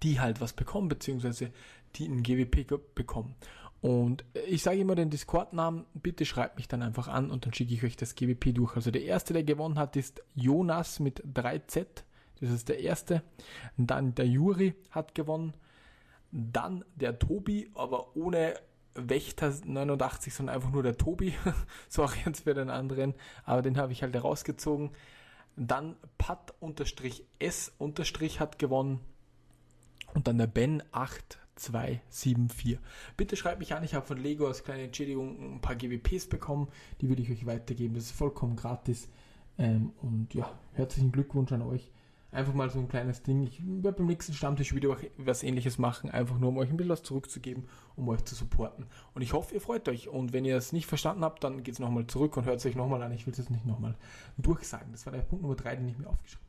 die 0.04 0.20
halt 0.20 0.42
was 0.42 0.54
bekommen, 0.54 0.88
beziehungsweise 0.88 1.52
die 1.96 2.06
einen 2.06 2.24
GWP 2.24 2.68
bekommen. 2.96 3.36
Und 3.82 4.26
ich 4.48 4.64
sage 4.64 4.80
immer 4.80 4.96
den 4.96 5.10
Discord-Namen, 5.10 5.86
bitte 5.94 6.26
schreibt 6.26 6.58
mich 6.58 6.68
dann 6.68 6.82
einfach 6.82 7.08
an 7.08 7.30
und 7.30 7.46
dann 7.46 7.54
schicke 7.54 7.74
ich 7.74 7.84
euch 7.84 7.96
das 7.96 8.16
GWP 8.16 8.54
durch. 8.54 8.76
Also 8.76 8.92
der 8.92 9.04
erste, 9.04 9.34
der 9.34 9.44
gewonnen 9.44 9.78
hat, 9.78 9.96
ist 9.96 10.24
Jonas 10.34 11.00
mit 11.00 11.24
3Z. 11.26 11.86
Das 12.40 12.50
ist 12.50 12.70
der 12.70 12.80
erste. 12.80 13.24
Dann 13.78 14.16
der 14.16 14.28
Juri 14.28 14.74
hat 14.92 15.16
gewonnen. 15.16 15.54
Dann 16.32 16.84
der 16.96 17.20
Tobi, 17.20 17.70
aber 17.76 18.16
ohne 18.16 18.56
Wächter 18.96 19.54
89, 19.64 20.34
sondern 20.34 20.56
einfach 20.56 20.72
nur 20.72 20.84
der 20.84 20.98
Tobi. 20.98 21.34
Sorry 21.88 22.18
jetzt 22.26 22.44
für 22.44 22.54
den 22.54 22.70
anderen, 22.70 23.14
aber 23.46 23.62
den 23.62 23.78
habe 23.78 23.92
ich 23.92 24.02
halt 24.02 24.14
herausgezogen. 24.16 24.92
Dann 25.56 25.96
Pat-S- 26.18 27.72
hat 28.40 28.60
gewonnen. 28.60 29.00
Und 30.14 30.28
dann 30.28 30.38
der 30.38 30.48
Ben 30.48 30.84
8274. 30.92 32.80
Bitte 33.16 33.36
schreibt 33.36 33.60
mich 33.60 33.74
an, 33.74 33.84
ich 33.84 33.94
habe 33.94 34.06
von 34.06 34.18
Lego 34.18 34.48
als 34.48 34.64
kleine 34.64 34.84
Entschädigung 34.84 35.56
ein 35.56 35.62
paar 35.62 35.76
GWPs 35.76 36.28
bekommen. 36.28 36.70
Die 37.02 37.10
würde 37.10 37.22
ich 37.22 37.32
euch 37.32 37.46
weitergeben. 37.46 37.96
Das 37.96 38.06
ist 38.06 38.12
vollkommen 38.12 38.56
gratis. 38.56 39.10
Ähm, 39.58 39.92
und 40.02 40.34
ja, 40.34 40.52
herzlichen 40.74 41.12
Glückwunsch 41.12 41.52
an 41.52 41.62
euch. 41.62 41.92
Einfach 42.32 42.54
mal 42.54 42.70
so 42.70 42.80
ein 42.80 42.90
kleines 42.90 43.24
Ding. 43.24 43.44
Ich 43.44 43.62
werde 43.66 44.00
beim 44.00 44.08
nächsten 44.08 44.34
Stammtisch 44.34 44.76
wieder 44.76 44.98
was 45.18 45.44
ähnliches 45.44 45.78
machen, 45.78 46.12
einfach 46.12 46.38
nur 46.38 46.50
um 46.50 46.58
euch 46.58 46.70
ein 46.70 46.76
bisschen 46.76 46.92
was 46.92 47.02
zurückzugeben, 47.02 47.64
um 47.96 48.10
euch 48.10 48.24
zu 48.26 48.36
supporten. 48.36 48.86
Und 49.14 49.22
ich 49.22 49.32
hoffe, 49.32 49.56
ihr 49.56 49.62
freut 49.62 49.88
euch. 49.88 50.10
Und 50.10 50.34
wenn 50.34 50.44
ihr 50.44 50.58
es 50.58 50.74
nicht 50.74 50.88
verstanden 50.88 51.24
habt, 51.24 51.44
dann 51.44 51.64
geht 51.64 51.76
es 51.76 51.80
nochmal 51.80 52.06
zurück 52.06 52.36
und 52.36 52.46
hört 52.46 52.60
es 52.60 52.66
euch 52.66 52.76
nochmal 52.76 53.02
an. 53.02 53.14
Ich 53.14 53.26
will 53.26 53.32
es 53.32 53.38
jetzt 53.38 53.50
nicht 53.50 53.66
nochmal 53.66 53.96
durchsagen. 54.38 54.92
Das 54.92 55.06
war 55.06 55.14
der 55.14 55.22
Punkt 55.22 55.42
Nummer 55.42 55.56
3, 55.56 55.78
den 55.78 55.88
ich 55.88 55.98
mir 55.98 56.08
aufgeschrieben 56.08 56.44
habe. 56.46 56.47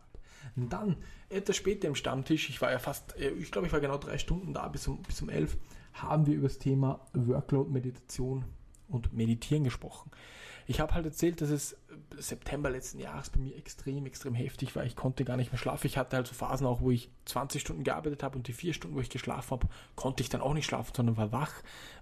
Und 0.57 0.73
dann, 0.73 0.97
etwas 1.29 1.57
später 1.57 1.89
im 1.89 1.95
Stammtisch, 1.95 2.49
ich 2.49 2.61
war 2.61 2.71
ja 2.71 2.79
fast, 2.79 3.17
äh, 3.17 3.31
ich 3.31 3.51
glaube, 3.51 3.67
ich 3.67 3.73
war 3.73 3.81
genau 3.81 3.99
drei 3.99 4.19
Stunden 4.19 4.55
da, 4.55 4.69
bis 4.69 4.87
um, 4.89 5.03
bis 5.03 5.21
um 5.23 5.29
elf, 5.29 5.57
haben 5.93 6.27
wir 6.27 6.35
über 6.35 6.49
das 6.49 6.59
Thema 6.59 7.01
Workload, 7.13 7.71
Meditation 7.71 8.45
und 8.89 9.13
Meditieren 9.13 9.65
gesprochen. 9.65 10.11
Ich 10.71 10.81
habe 10.81 10.93
halt 10.93 11.07
erzählt, 11.07 11.41
dass 11.41 11.49
es 11.49 11.79
September 12.19 12.69
letzten 12.69 13.01
Jahres 13.01 13.31
bei 13.31 13.39
mir 13.39 13.57
extrem, 13.57 14.05
extrem 14.05 14.35
heftig 14.35 14.77
war. 14.77 14.85
Ich 14.85 14.97
konnte 14.97 15.25
gar 15.25 15.39
nicht 15.39 15.51
mehr 15.51 15.59
schlafen. 15.59 15.87
Ich 15.87 15.97
hatte 15.97 16.15
halt 16.15 16.27
so 16.27 16.35
Phasen 16.35 16.67
auch, 16.67 16.83
wo 16.83 16.91
ich 16.91 17.11
20 17.25 17.63
Stunden 17.63 17.85
gearbeitet 17.85 18.23
habe 18.23 18.37
und 18.37 18.49
die 18.49 18.53
vier 18.53 18.75
Stunden, 18.75 18.95
wo 18.95 19.01
ich 19.01 19.09
geschlafen 19.09 19.51
habe, 19.51 19.69
konnte 19.97 20.23
ich 20.23 20.29
dann 20.29 20.43
auch 20.43 20.53
nicht 20.53 20.67
schlafen, 20.67 20.93
sondern 20.95 21.17
war 21.17 21.33
wach, 21.33 21.55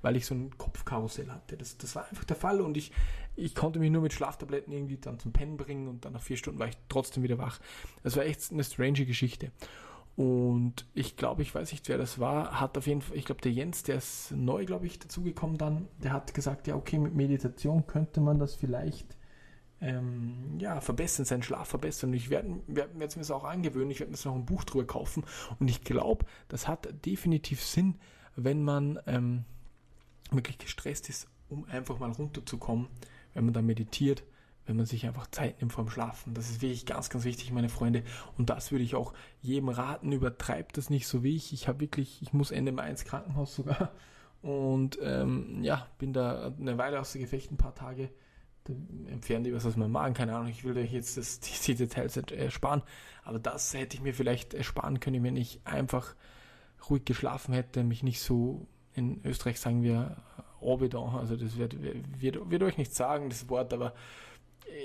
weil 0.03 0.17
ich 0.17 0.27
so 0.27 0.35
ein 0.35 0.59
Kopfkarussell 0.59 1.31
hatte. 1.31 1.57
Das, 1.57 1.79
das 1.79 1.95
war 1.95 2.09
einfach 2.09 2.25
der 2.25 2.35
Fall 2.35 2.61
und 2.61 2.77
ich, 2.77 2.91
ich 3.37 3.55
konnte 3.55 3.79
mich 3.79 3.93
nur 3.93 4.03
mit 4.03 4.13
Schlaftabletten 4.13 4.73
irgendwie 4.73 4.97
dann 4.97 5.21
zum 5.21 5.33
Pennen 5.33 5.57
bringen 5.57 5.87
und 5.87 6.05
dann 6.05 6.15
nach 6.15 6.23
vier 6.23 6.37
Stunden 6.37 6.59
war 6.59 6.67
ich 6.67 6.77
trotzdem 6.89 7.23
wieder 7.23 7.39
wach. 7.39 7.61
Das 8.03 8.17
war 8.17 8.25
echt 8.25 8.51
eine 8.51 8.65
strange 8.65 9.07
Geschichte. 9.07 9.53
Und 10.17 10.87
ich 10.95 11.17
glaube, 11.17 11.43
ich 11.43 11.55
weiß 11.55 11.73
nicht, 11.73 11.89
wer 11.91 11.99
das 11.99 12.19
war, 12.19 12.59
hat 12.59 12.79
auf 12.79 12.87
jeden 12.87 13.03
Fall, 13.03 13.19
ich 13.19 13.27
glaube, 13.27 13.43
der 13.43 13.53
Jens, 13.53 13.83
der 13.83 13.97
ist 13.97 14.33
neu, 14.33 14.65
glaube 14.65 14.87
ich, 14.87 14.99
dazugekommen 14.99 15.59
dann, 15.59 15.89
der 16.03 16.15
hat 16.15 16.33
gesagt, 16.33 16.67
ja, 16.67 16.75
okay, 16.75 16.99
mit 16.99 17.15
Meditation 17.15 17.87
könnte 17.87 18.23
man 18.23 18.39
das 18.39 18.55
vielleicht 18.55 19.17
ähm, 19.83 20.57
ja, 20.59 20.81
verbessern, 20.81 21.27
seinen 21.27 21.43
Schlaf 21.43 21.69
verbessern. 21.69 22.11
Und 22.11 22.17
ich 22.17 22.31
werde 22.31 22.63
werd 22.67 22.95
mir 22.95 23.05
jetzt 23.05 23.31
auch 23.31 23.45
angewöhnen, 23.45 23.91
ich 23.91 24.01
werde 24.01 24.11
mir 24.11 24.17
jetzt 24.17 24.25
noch 24.25 24.35
ein 24.35 24.47
Buch 24.47 24.65
drüber 24.65 24.87
kaufen. 24.87 25.23
Und 25.61 25.69
ich 25.69 25.83
glaube, 25.83 26.25
das 26.49 26.67
hat 26.67 26.89
definitiv 27.05 27.63
Sinn, 27.63 27.97
wenn 28.37 28.63
man 28.63 28.99
ähm, 29.07 29.45
wirklich 30.31 30.57
gestresst 30.57 31.11
ist, 31.11 31.29
um 31.51 31.67
einfach 31.67 31.99
mal 31.99 32.11
runterzukommen, 32.11 32.89
wenn 33.35 33.45
man 33.45 33.55
da 33.55 33.61
meditiert 33.61 34.25
wenn 34.67 34.77
man 34.77 34.87
sich 34.87 35.07
einfach 35.07 35.29
Zeit 35.31 35.61
nimmt 35.61 35.73
vorm 35.73 35.89
Schlafen. 35.89 36.35
Das 36.35 36.51
ist 36.51 36.61
wirklich 36.61 36.87
ganz, 36.87 37.09
ganz 37.09 37.25
wichtig, 37.25 37.53
meine 37.53 37.69
Freunde. 37.69 38.03
Und 38.37 38.51
das 38.51 38.73
würde 38.73 38.85
ich 38.85 38.95
auch 38.95 39.13
jedem 39.41 39.69
raten. 39.69 40.13
Übertreibt 40.13 40.77
das 40.77 40.91
nicht 40.91 41.07
so 41.07 41.23
wie 41.23 41.37
ich. 41.37 41.53
Ich 41.53 41.69
habe 41.69 41.81
wirklich, 41.81 42.21
ich 42.23 42.33
muss 42.33 42.51
Ende 42.51 42.73
Mai 42.73 42.91
ins 42.91 43.05
Krankenhaus 43.05 43.55
sogar. 43.55 43.93
Und 44.43 44.99
ähm, 45.03 45.63
ja, 45.63 45.89
bin 45.99 46.13
da 46.13 46.53
eine 46.59 46.79
Weile 46.79 47.01
aus 47.01 47.13
der 47.13 47.21
Gefecht, 47.21 47.51
ein 47.51 47.57
paar 47.57 47.75
Tage. 47.75 48.11
Da 48.65 48.73
entfernen 49.09 49.45
die 49.45 49.55
was 49.55 49.65
aus 49.65 49.77
meinem 49.77 49.93
Magen, 49.93 50.15
keine 50.15 50.35
Ahnung. 50.35 50.51
Ich 50.51 50.65
will 50.65 50.77
euch 50.77 50.93
jetzt 50.93 51.17
das, 51.17 51.41
diese 51.41 51.75
Details 51.75 52.17
ersparen. 52.17 52.83
Aber 53.25 53.39
das 53.39 53.73
hätte 53.75 53.97
ich 53.97 54.03
mir 54.03 54.15
vielleicht 54.15 54.55
ersparen 54.55 55.01
können, 55.01 55.23
wenn 55.23 55.37
ich 55.37 55.61
einfach 55.65 56.15
ruhig 56.91 57.05
geschlafen 57.05 57.55
hätte, 57.55 57.85
mich 57.85 58.03
nicht 58.03 58.21
so 58.21 58.67
in 58.97 59.21
Österreich 59.25 59.61
sagen 59.61 59.83
wir 59.83 60.17
Orbidon, 60.61 61.15
also 61.15 61.37
das 61.37 61.57
wird, 61.59 61.77
wird, 62.21 62.51
wird 62.51 62.63
euch 62.63 62.79
nicht 62.79 62.95
sagen, 62.95 63.29
das 63.29 63.49
Wort, 63.49 63.73
aber 63.73 63.95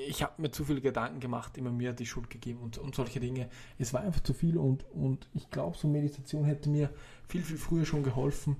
ich 0.08 0.24
habe 0.24 0.42
mir 0.42 0.52
zu 0.52 0.66
viele 0.66 0.82
Gedanken 0.82 1.20
gemacht, 1.20 1.58
immer 1.58 1.72
mir 1.72 1.94
die 1.94 2.06
Schuld 2.06 2.30
gegeben 2.30 2.60
und, 2.60 2.78
und 2.78 2.96
solche 2.96 3.20
Dinge. 3.20 3.50
Es 3.78 3.94
war 3.94 4.02
einfach 4.02 4.22
zu 4.22 4.34
viel 4.34 4.58
und, 4.58 4.86
und 4.92 5.28
ich 5.34 5.50
glaube, 5.50 5.78
so 5.78 5.88
Meditation 5.88 6.46
hätte 6.46 6.70
mir 6.70 6.90
viel, 7.28 7.44
viel 7.44 7.58
früher 7.58 7.86
schon 7.86 8.04
geholfen 8.04 8.58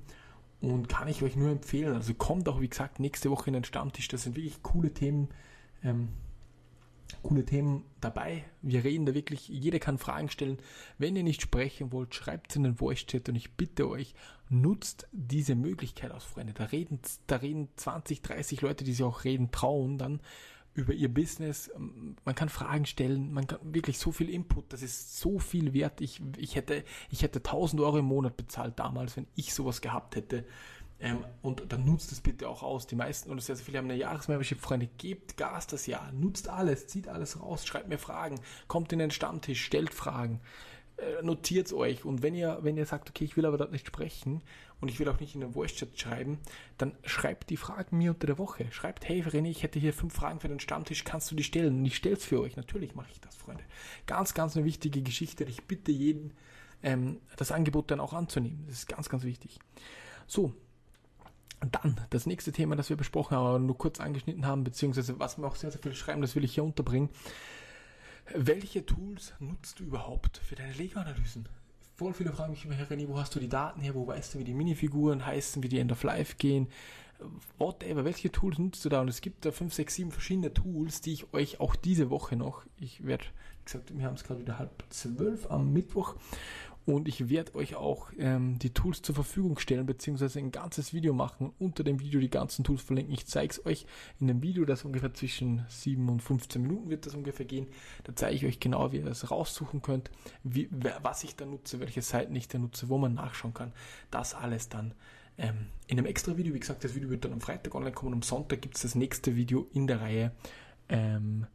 und 0.60 0.88
kann 0.88 1.08
ich 1.08 1.22
euch 1.22 1.36
nur 1.36 1.50
empfehlen. 1.50 1.94
Also 1.94 2.14
kommt 2.14 2.48
auch, 2.48 2.60
wie 2.60 2.68
gesagt, 2.68 3.00
nächste 3.00 3.30
Woche 3.30 3.48
in 3.48 3.54
den 3.54 3.64
Stammtisch. 3.64 4.08
Das 4.08 4.22
sind 4.22 4.36
wirklich 4.36 4.62
coole 4.62 4.92
Themen. 4.92 5.28
Ähm, 5.82 6.08
coole 7.22 7.44
Themen 7.44 7.84
dabei. 8.00 8.44
Wir 8.62 8.84
reden 8.84 9.06
da 9.06 9.14
wirklich, 9.14 9.48
jeder 9.48 9.78
kann 9.78 9.98
Fragen 9.98 10.28
stellen. 10.28 10.58
Wenn 10.98 11.14
ihr 11.14 11.22
nicht 11.22 11.42
sprechen 11.42 11.92
wollt, 11.92 12.14
schreibt 12.14 12.50
es 12.50 12.56
in 12.56 12.64
den 12.64 12.76
Voice-Chat 12.76 13.28
und 13.28 13.36
ich 13.36 13.52
bitte 13.52 13.88
euch, 13.88 14.14
nutzt 14.48 15.06
diese 15.12 15.54
Möglichkeit 15.54 16.10
aus, 16.10 16.24
Freunde. 16.24 16.52
Da 16.52 16.64
reden, 16.64 17.00
da 17.26 17.36
reden 17.36 17.68
20, 17.76 18.22
30 18.22 18.60
Leute, 18.62 18.84
die 18.84 18.92
sich 18.92 19.04
auch 19.04 19.24
reden 19.24 19.50
trauen 19.50 19.98
dann 19.98 20.20
über 20.74 20.92
ihr 20.92 21.12
Business. 21.12 21.70
Man 22.24 22.34
kann 22.34 22.48
Fragen 22.48 22.86
stellen, 22.86 23.32
man 23.32 23.46
kann 23.46 23.58
wirklich 23.62 23.98
so 23.98 24.12
viel 24.12 24.30
Input, 24.30 24.72
das 24.72 24.82
ist 24.82 25.18
so 25.20 25.38
viel 25.38 25.72
wert. 25.74 26.00
Ich, 26.00 26.20
ich 26.36 26.56
hätte, 26.56 26.84
ich 27.10 27.22
hätte 27.22 27.40
1000 27.40 27.80
Euro 27.82 27.98
im 27.98 28.06
Monat 28.06 28.36
bezahlt 28.36 28.78
damals, 28.78 29.16
wenn 29.16 29.26
ich 29.34 29.52
sowas 29.54 29.80
gehabt 29.80 30.16
hätte. 30.16 30.44
Ähm, 31.02 31.24
und 31.42 31.64
dann 31.72 31.84
nutzt 31.84 32.12
es 32.12 32.20
bitte 32.20 32.48
auch 32.48 32.62
aus. 32.62 32.86
Die 32.86 32.94
meisten 32.94 33.30
oder 33.30 33.40
sehr, 33.40 33.56
sehr 33.56 33.64
viele 33.64 33.78
haben 33.78 33.90
eine 33.90 33.98
Jahresmembership, 33.98 34.60
Freunde. 34.60 34.88
Gebt 34.98 35.36
Gas 35.36 35.66
das 35.66 35.86
Jahr, 35.86 36.12
nutzt 36.12 36.48
alles, 36.48 36.86
zieht 36.86 37.08
alles 37.08 37.40
raus, 37.40 37.66
schreibt 37.66 37.88
mir 37.88 37.98
Fragen, 37.98 38.40
kommt 38.68 38.92
in 38.92 39.00
den 39.00 39.10
Stammtisch, 39.10 39.64
stellt 39.64 39.92
Fragen. 39.92 40.40
Äh, 40.96 41.22
notiert 41.22 41.72
euch 41.72 42.04
und 42.04 42.22
wenn 42.22 42.34
ihr, 42.34 42.58
wenn 42.62 42.76
ihr 42.76 42.86
sagt, 42.86 43.08
okay, 43.08 43.24
ich 43.24 43.36
will 43.36 43.46
aber 43.46 43.56
dort 43.56 43.72
nicht 43.72 43.86
sprechen 43.86 44.42
und 44.80 44.88
ich 44.88 44.98
will 44.98 45.08
auch 45.08 45.20
nicht 45.20 45.34
in 45.34 45.40
den 45.40 45.52
Voice-Chat 45.52 45.98
schreiben, 45.98 46.38
dann 46.78 46.94
schreibt 47.04 47.50
die 47.50 47.56
Fragen 47.56 47.98
mir 47.98 48.10
unter 48.12 48.26
der 48.26 48.38
Woche. 48.38 48.70
Schreibt, 48.70 49.08
hey 49.08 49.22
René, 49.22 49.48
ich 49.48 49.62
hätte 49.62 49.78
hier 49.78 49.92
fünf 49.92 50.14
Fragen 50.14 50.40
für 50.40 50.48
den 50.48 50.60
Stammtisch, 50.60 51.04
kannst 51.04 51.30
du 51.30 51.34
die 51.34 51.44
stellen? 51.44 51.78
Und 51.78 51.86
ich 51.86 51.96
stelle 51.96 52.16
es 52.16 52.24
für 52.24 52.40
euch. 52.40 52.56
Natürlich 52.56 52.94
mache 52.94 53.10
ich 53.12 53.20
das, 53.20 53.34
Freunde. 53.36 53.64
Ganz, 54.06 54.34
ganz 54.34 54.56
eine 54.56 54.64
wichtige 54.64 55.02
Geschichte. 55.02 55.44
Ich 55.44 55.64
bitte 55.64 55.92
jeden, 55.92 56.34
ähm, 56.82 57.20
das 57.36 57.52
Angebot 57.52 57.90
dann 57.90 58.00
auch 58.00 58.12
anzunehmen. 58.12 58.64
Das 58.66 58.78
ist 58.78 58.88
ganz, 58.88 59.08
ganz 59.08 59.24
wichtig. 59.24 59.58
So, 60.26 60.52
Dann, 61.70 62.00
das 62.10 62.26
nächste 62.26 62.50
Thema, 62.52 62.74
das 62.74 62.90
wir 62.90 62.96
besprochen 62.96 63.36
haben, 63.36 63.46
aber 63.46 63.58
nur 63.60 63.78
kurz 63.78 64.00
angeschnitten 64.00 64.46
haben, 64.46 64.64
beziehungsweise 64.64 65.18
was 65.20 65.38
wir 65.38 65.46
auch 65.46 65.56
sehr, 65.56 65.70
sehr 65.70 65.80
viel 65.80 65.94
schreiben, 65.94 66.20
das 66.20 66.34
will 66.34 66.44
ich 66.44 66.54
hier 66.54 66.64
unterbringen. 66.64 67.08
Welche 68.34 68.86
Tools 68.86 69.34
nutzt 69.40 69.80
du 69.80 69.84
überhaupt 69.84 70.38
für 70.38 70.54
deine 70.54 70.72
Lego-Analysen? 70.72 71.48
Voll 71.96 72.14
viele 72.14 72.32
fragen 72.32 72.52
mich 72.52 72.64
immer, 72.64 72.74
Herr 72.74 72.88
René, 72.88 73.06
wo 73.08 73.18
hast 73.18 73.34
du 73.34 73.40
die 73.40 73.48
Daten 73.48 73.80
her? 73.80 73.94
Wo 73.94 74.06
weißt 74.06 74.34
du, 74.34 74.38
wie 74.38 74.44
die 74.44 74.54
Minifiguren 74.54 75.24
heißen, 75.24 75.62
wie 75.62 75.68
die 75.68 75.78
End 75.78 75.92
of 75.92 76.02
Life 76.02 76.36
gehen? 76.36 76.68
Whatever, 77.58 78.04
welche 78.04 78.32
Tools 78.32 78.58
nutzt 78.58 78.84
du 78.84 78.88
da? 78.88 79.00
Und 79.00 79.08
es 79.08 79.20
gibt 79.20 79.44
da 79.44 79.52
5, 79.52 79.72
6, 79.72 79.94
7 79.94 80.10
verschiedene 80.12 80.52
Tools, 80.52 81.00
die 81.00 81.12
ich 81.12 81.32
euch 81.32 81.60
auch 81.60 81.76
diese 81.76 82.10
Woche 82.10 82.36
noch, 82.36 82.64
ich 82.76 83.04
werde, 83.06 83.24
wie 83.24 83.64
gesagt, 83.64 83.96
wir 83.96 84.04
haben 84.04 84.14
es 84.14 84.24
gerade 84.24 84.40
wieder 84.40 84.58
halb 84.58 84.84
zwölf 84.88 85.50
am 85.50 85.72
Mittwoch 85.72 86.16
und 86.84 87.08
ich 87.08 87.28
werde 87.28 87.54
euch 87.54 87.76
auch 87.76 88.10
ähm, 88.18 88.58
die 88.58 88.70
Tools 88.70 89.02
zur 89.02 89.14
Verfügung 89.14 89.58
stellen, 89.58 89.86
beziehungsweise 89.86 90.38
ein 90.38 90.50
ganzes 90.50 90.92
Video 90.92 91.12
machen 91.12 91.46
und 91.46 91.72
unter 91.72 91.84
dem 91.84 92.00
Video 92.00 92.20
die 92.20 92.30
ganzen 92.30 92.64
Tools 92.64 92.82
verlinken. 92.82 93.14
Ich 93.14 93.26
zeige 93.26 93.52
es 93.52 93.64
euch 93.64 93.86
in 94.20 94.26
dem 94.26 94.42
Video, 94.42 94.64
das 94.64 94.84
ungefähr 94.84 95.14
zwischen 95.14 95.64
7 95.68 96.08
und 96.08 96.22
15 96.22 96.60
Minuten 96.60 96.90
wird 96.90 97.06
das 97.06 97.14
ungefähr 97.14 97.46
gehen. 97.46 97.66
Da 98.04 98.14
zeige 98.14 98.36
ich 98.36 98.44
euch 98.44 98.60
genau, 98.60 98.92
wie 98.92 98.98
ihr 98.98 99.04
das 99.04 99.30
raussuchen 99.30 99.80
könnt, 99.80 100.10
wie, 100.42 100.68
was 101.02 101.24
ich 101.24 101.36
da 101.36 101.46
nutze, 101.46 101.80
welche 101.80 102.02
Seiten 102.02 102.34
ich 102.36 102.48
da 102.48 102.58
nutze, 102.58 102.88
wo 102.88 102.98
man 102.98 103.14
nachschauen 103.14 103.54
kann. 103.54 103.72
Das 104.10 104.34
alles 104.34 104.68
dann 104.68 104.94
ähm, 105.38 105.68
in 105.86 105.98
einem 105.98 106.06
extra 106.06 106.36
Video. 106.36 106.52
Wie 106.54 106.60
gesagt, 106.60 106.84
das 106.84 106.94
Video 106.94 107.10
wird 107.10 107.24
dann 107.24 107.32
am 107.32 107.40
Freitag 107.40 107.74
online 107.74 107.92
kommen. 107.92 108.12
Am 108.12 108.22
Sonntag 108.22 108.60
gibt 108.60 108.76
es 108.76 108.82
das 108.82 108.94
nächste 108.94 109.36
Video 109.36 109.66
in 109.72 109.86
der 109.86 110.00
Reihe. 110.00 110.32
Ähm, 110.88 111.46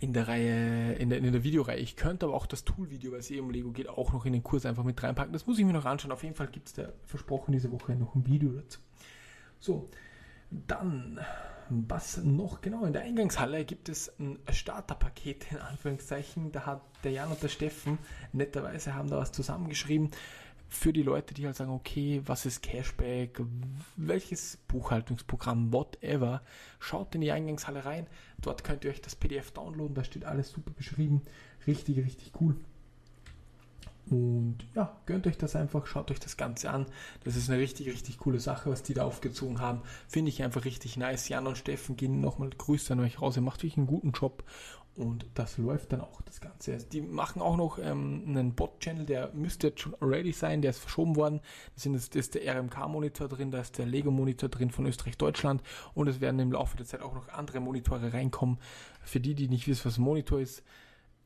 in 0.00 0.12
der 0.12 0.28
Reihe, 0.28 0.94
in 0.94 1.10
der, 1.10 1.18
in 1.18 1.32
der 1.32 1.44
Videoreihe. 1.44 1.78
Ich 1.78 1.96
könnte 1.96 2.26
aber 2.26 2.34
auch 2.34 2.46
das 2.46 2.64
Tool-Video, 2.64 3.12
weil 3.12 3.20
es 3.20 3.30
eh 3.30 3.40
um 3.40 3.50
Lego 3.50 3.70
geht, 3.70 3.88
auch 3.88 4.12
noch 4.12 4.24
in 4.26 4.32
den 4.32 4.42
Kurs 4.42 4.66
einfach 4.66 4.84
mit 4.84 5.02
reinpacken. 5.02 5.32
Das 5.32 5.46
muss 5.46 5.58
ich 5.58 5.64
mir 5.64 5.72
noch 5.72 5.84
anschauen. 5.84 6.12
Auf 6.12 6.22
jeden 6.22 6.34
Fall 6.34 6.48
gibt 6.48 6.68
es 6.68 6.74
da 6.74 6.92
versprochen 7.04 7.52
diese 7.52 7.70
Woche 7.72 7.94
noch 7.94 8.14
ein 8.14 8.26
Video 8.26 8.50
dazu. 8.50 8.80
So, 9.58 9.88
dann, 10.50 11.20
was 11.68 12.18
noch 12.18 12.60
genau? 12.60 12.84
In 12.84 12.92
der 12.92 13.02
Eingangshalle 13.02 13.64
gibt 13.64 13.88
es 13.88 14.12
ein 14.18 14.38
Starterpaket, 14.50 15.52
in 15.52 15.58
Anführungszeichen. 15.58 16.52
Da 16.52 16.66
hat 16.66 16.82
der 17.04 17.12
Jan 17.12 17.30
und 17.30 17.42
der 17.42 17.48
Steffen 17.48 17.98
netterweise 18.32 18.94
haben 18.94 19.08
da 19.08 19.18
was 19.18 19.32
zusammengeschrieben 19.32 20.10
für 20.72 20.92
die 20.92 21.02
Leute, 21.02 21.34
die 21.34 21.44
halt 21.46 21.56
sagen, 21.56 21.70
okay, 21.70 22.22
was 22.24 22.46
ist 22.46 22.62
Cashback, 22.62 23.40
welches 23.96 24.56
Buchhaltungsprogramm, 24.68 25.72
whatever, 25.72 26.42
schaut 26.80 27.14
in 27.14 27.20
die 27.20 27.30
Eingangshalle 27.30 27.84
rein. 27.84 28.06
Dort 28.40 28.64
könnt 28.64 28.84
ihr 28.84 28.90
euch 28.90 29.02
das 29.02 29.14
PDF 29.14 29.50
downloaden, 29.52 29.94
da 29.94 30.02
steht 30.02 30.24
alles 30.24 30.50
super 30.50 30.70
beschrieben. 30.70 31.22
Richtig, 31.66 31.98
richtig 31.98 32.32
cool. 32.40 32.56
Und 34.10 34.58
ja, 34.74 34.96
gönnt 35.06 35.26
euch 35.26 35.38
das 35.38 35.56
einfach, 35.56 35.86
schaut 35.86 36.10
euch 36.10 36.20
das 36.20 36.36
Ganze 36.36 36.70
an. 36.70 36.86
Das 37.24 37.36
ist 37.36 37.48
eine 37.48 37.60
richtig, 37.60 37.86
richtig 37.88 38.18
coole 38.18 38.40
Sache, 38.40 38.70
was 38.70 38.82
die 38.82 38.94
da 38.94 39.04
aufgezogen 39.04 39.60
haben. 39.60 39.82
Finde 40.08 40.30
ich 40.30 40.42
einfach 40.42 40.64
richtig 40.64 40.96
nice. 40.96 41.28
Jan 41.28 41.46
und 41.46 41.56
Steffen 41.56 41.96
gehen 41.96 42.20
nochmal 42.20 42.50
Grüße 42.50 42.92
an 42.92 43.00
euch 43.00 43.22
raus. 43.22 43.36
Ihr 43.36 43.42
macht 43.42 43.62
wirklich 43.62 43.76
einen 43.76 43.86
guten 43.86 44.10
Job 44.10 44.44
und 44.94 45.24
das 45.34 45.56
läuft 45.56 45.92
dann 45.92 46.02
auch, 46.02 46.20
das 46.22 46.40
Ganze. 46.40 46.72
Also 46.72 46.86
die 46.86 47.00
machen 47.00 47.40
auch 47.40 47.56
noch 47.56 47.78
ähm, 47.78 48.24
einen 48.26 48.54
Bot-Channel, 48.54 49.06
der 49.06 49.32
müsste 49.32 49.68
jetzt 49.68 49.80
schon 49.80 49.94
ready 50.02 50.32
sein, 50.32 50.60
der 50.60 50.70
ist 50.70 50.80
verschoben 50.80 51.16
worden. 51.16 51.40
Da 51.82 51.90
ist, 51.92 52.14
ist 52.14 52.34
der 52.34 52.58
RMK-Monitor 52.58 53.28
drin, 53.28 53.50
da 53.50 53.60
ist 53.60 53.78
der 53.78 53.86
Lego-Monitor 53.86 54.50
drin 54.50 54.70
von 54.70 54.86
Österreich-Deutschland 54.86 55.62
und 55.94 56.08
es 56.08 56.20
werden 56.20 56.40
im 56.40 56.52
Laufe 56.52 56.76
der 56.76 56.84
Zeit 56.84 57.00
auch 57.00 57.14
noch 57.14 57.28
andere 57.30 57.60
Monitore 57.60 58.12
reinkommen. 58.12 58.58
Für 59.02 59.20
die, 59.20 59.34
die 59.34 59.48
nicht 59.48 59.66
wissen, 59.66 59.86
was 59.86 59.98
ein 59.98 60.04
Monitor 60.04 60.40
ist, 60.40 60.62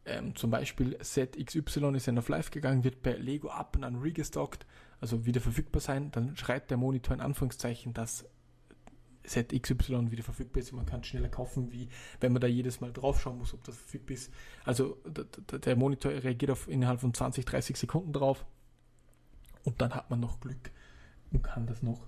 ähm, 0.06 0.34
zum 0.36 0.50
Beispiel 0.50 0.96
ZXY 0.98 1.96
ist 1.96 2.06
ja 2.06 2.14
auf 2.16 2.28
live 2.28 2.50
gegangen, 2.50 2.84
wird 2.84 3.02
bei 3.02 3.12
Lego 3.12 3.48
ab 3.48 3.76
und 3.76 3.82
dann 3.82 3.96
regestockt, 3.96 4.66
also 5.00 5.26
wieder 5.26 5.40
verfügbar 5.40 5.80
sein. 5.80 6.10
Dann 6.12 6.36
schreibt 6.36 6.70
der 6.70 6.78
Monitor 6.78 7.14
in 7.14 7.20
Anführungszeichen, 7.20 7.92
dass 7.92 8.24
ZXY 9.24 10.10
wieder 10.10 10.22
verfügbar 10.22 10.60
ist. 10.60 10.72
Man 10.72 10.86
kann 10.86 11.02
schneller 11.02 11.28
kaufen, 11.28 11.72
wie 11.72 11.88
wenn 12.20 12.32
man 12.32 12.40
da 12.40 12.46
jedes 12.46 12.80
Mal 12.80 12.92
draufschauen 12.92 13.38
muss, 13.38 13.52
ob 13.52 13.64
das 13.64 13.76
verfügbar 13.76 14.14
ist. 14.14 14.32
Also 14.64 14.98
der 15.04 15.76
Monitor 15.76 16.12
reagiert 16.12 16.52
auf 16.52 16.68
innerhalb 16.68 17.00
von 17.00 17.12
20, 17.12 17.44
30 17.44 17.76
Sekunden 17.76 18.12
drauf 18.12 18.46
und 19.64 19.80
dann 19.80 19.94
hat 19.94 20.10
man 20.10 20.20
noch 20.20 20.40
Glück 20.40 20.70
und 21.32 21.42
kann 21.42 21.66
das 21.66 21.82
noch 21.82 22.06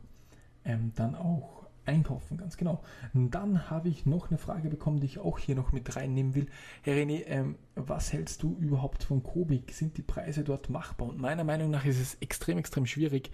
ähm, 0.64 0.92
dann 0.94 1.14
auch 1.16 1.66
einkaufen, 1.88 2.36
ganz 2.36 2.56
genau. 2.56 2.82
Und 3.14 3.34
dann 3.34 3.70
habe 3.70 3.88
ich 3.88 4.06
noch 4.06 4.30
eine 4.30 4.38
Frage 4.38 4.68
bekommen, 4.68 5.00
die 5.00 5.06
ich 5.06 5.18
auch 5.18 5.38
hier 5.38 5.56
noch 5.56 5.72
mit 5.72 5.96
reinnehmen 5.96 6.34
will. 6.34 6.46
Herr 6.82 6.94
René, 6.94 7.24
ähm, 7.26 7.56
was 7.74 8.12
hältst 8.12 8.42
du 8.42 8.56
überhaupt 8.60 9.02
von 9.02 9.22
Kobik? 9.22 9.72
Sind 9.72 9.96
die 9.96 10.02
Preise 10.02 10.44
dort 10.44 10.70
machbar? 10.70 11.08
Und 11.08 11.18
meiner 11.18 11.44
Meinung 11.44 11.70
nach 11.70 11.84
ist 11.84 12.00
es 12.00 12.16
extrem, 12.20 12.58
extrem 12.58 12.86
schwierig, 12.86 13.30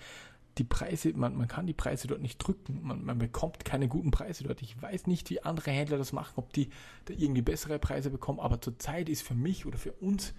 die 0.59 0.65
Preise, 0.65 1.13
man, 1.15 1.37
man 1.37 1.49
kann 1.49 1.67
die 1.67 1.73
Preise 1.73 2.07
dort 2.07 2.21
nicht 2.21 2.39
drücken, 2.39 2.81
man, 2.83 3.05
man 3.05 3.19
bekommt 3.19 3.65
keine 3.65 3.89
guten 3.89 4.13
Preise 4.13 4.45
dort. 4.45 4.63
Ich 4.63 4.81
weiß 4.81 5.07
nicht, 5.07 5.29
wie 5.31 5.43
andere 5.43 5.73
Händler 5.73 5.99
das 5.99 6.13
machen, 6.13 6.35
ob 6.37 6.53
die 6.53 6.71
da 7.07 7.15
irgendwie 7.15 7.43
bessere 7.43 7.79
Preise 7.79 8.11
bekommen, 8.11 8.41
aber 8.41 8.61
zurzeit 8.61 9.09
ist 9.09 9.23
für 9.23 9.35
mich 9.35 9.67
oder 9.67 9.79
für 9.79 9.93
uns 9.93 10.33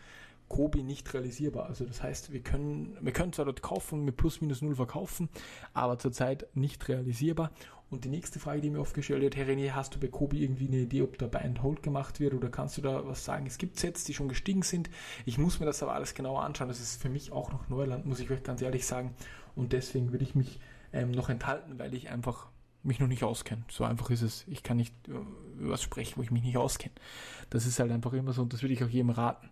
Kobi 0.47 0.83
nicht 0.83 1.11
realisierbar. 1.13 1.65
Also 1.65 1.85
das 1.85 2.03
heißt, 2.03 2.31
wir 2.31 2.41
können, 2.41 2.95
wir 3.01 3.13
können 3.13 3.33
zwar 3.33 3.45
dort 3.45 3.61
kaufen, 3.61 4.05
mit 4.05 4.15
plus 4.15 4.41
minus 4.41 4.61
null 4.61 4.75
verkaufen, 4.75 5.29
aber 5.73 5.97
zurzeit 5.97 6.47
nicht 6.53 6.87
realisierbar. 6.87 7.51
Und 7.89 8.03
die 8.03 8.09
nächste 8.09 8.39
Frage, 8.39 8.61
die 8.61 8.69
mir 8.69 8.79
oft 8.79 8.95
gestellt 8.95 9.21
wird, 9.21 9.35
Herr 9.35 9.47
René, 9.47 9.71
hast 9.71 9.95
du 9.95 9.99
bei 9.99 10.07
Kobi 10.07 10.43
irgendwie 10.43 10.67
eine 10.67 10.77
Idee, 10.77 11.03
ob 11.03 11.17
da 11.17 11.27
Buy 11.27 11.41
and 11.43 11.61
Hold 11.61 11.83
gemacht 11.83 12.19
wird 12.19 12.33
oder 12.33 12.49
kannst 12.49 12.77
du 12.77 12.81
da 12.81 13.05
was 13.05 13.23
sagen? 13.23 13.45
Es 13.45 13.57
gibt 13.57 13.79
Sets, 13.79 14.03
die 14.05 14.13
schon 14.13 14.27
gestiegen 14.27 14.63
sind. 14.63 14.89
Ich 15.25 15.37
muss 15.37 15.59
mir 15.59 15.65
das 15.65 15.83
aber 15.83 15.93
alles 15.93 16.15
genauer 16.15 16.43
anschauen. 16.43 16.67
Das 16.67 16.79
ist 16.79 17.01
für 17.01 17.09
mich 17.09 17.31
auch 17.31 17.51
noch 17.51 17.69
Neuland, 17.69 18.05
muss 18.05 18.19
ich 18.19 18.31
euch 18.31 18.43
ganz 18.43 18.61
ehrlich 18.61 18.85
sagen. 18.85 19.13
Und 19.55 19.71
deswegen 19.71 20.11
würde 20.11 20.23
ich 20.23 20.33
mich 20.33 20.59
ähm, 20.93 21.11
noch 21.11 21.29
enthalten, 21.29 21.77
weil 21.77 21.93
ich 21.93 22.09
einfach 22.09 22.47
mich 22.81 22.99
noch 22.99 23.07
nicht 23.07 23.23
auskenne. 23.23 23.63
So 23.69 23.83
einfach 23.83 24.09
ist 24.09 24.21
es. 24.21 24.45
Ich 24.47 24.63
kann 24.63 24.77
nicht 24.77 24.93
über 25.07 25.71
was 25.71 25.81
sprechen, 25.81 26.17
wo 26.17 26.23
ich 26.23 26.31
mich 26.31 26.43
nicht 26.43 26.57
auskenne. 26.57 26.93
Das 27.49 27.65
ist 27.65 27.79
halt 27.79 27.91
einfach 27.91 28.13
immer 28.13 28.33
so 28.33 28.41
und 28.41 28.53
das 28.53 28.61
würde 28.61 28.73
ich 28.73 28.83
auch 28.83 28.89
jedem 28.89 29.11
raten. 29.11 29.49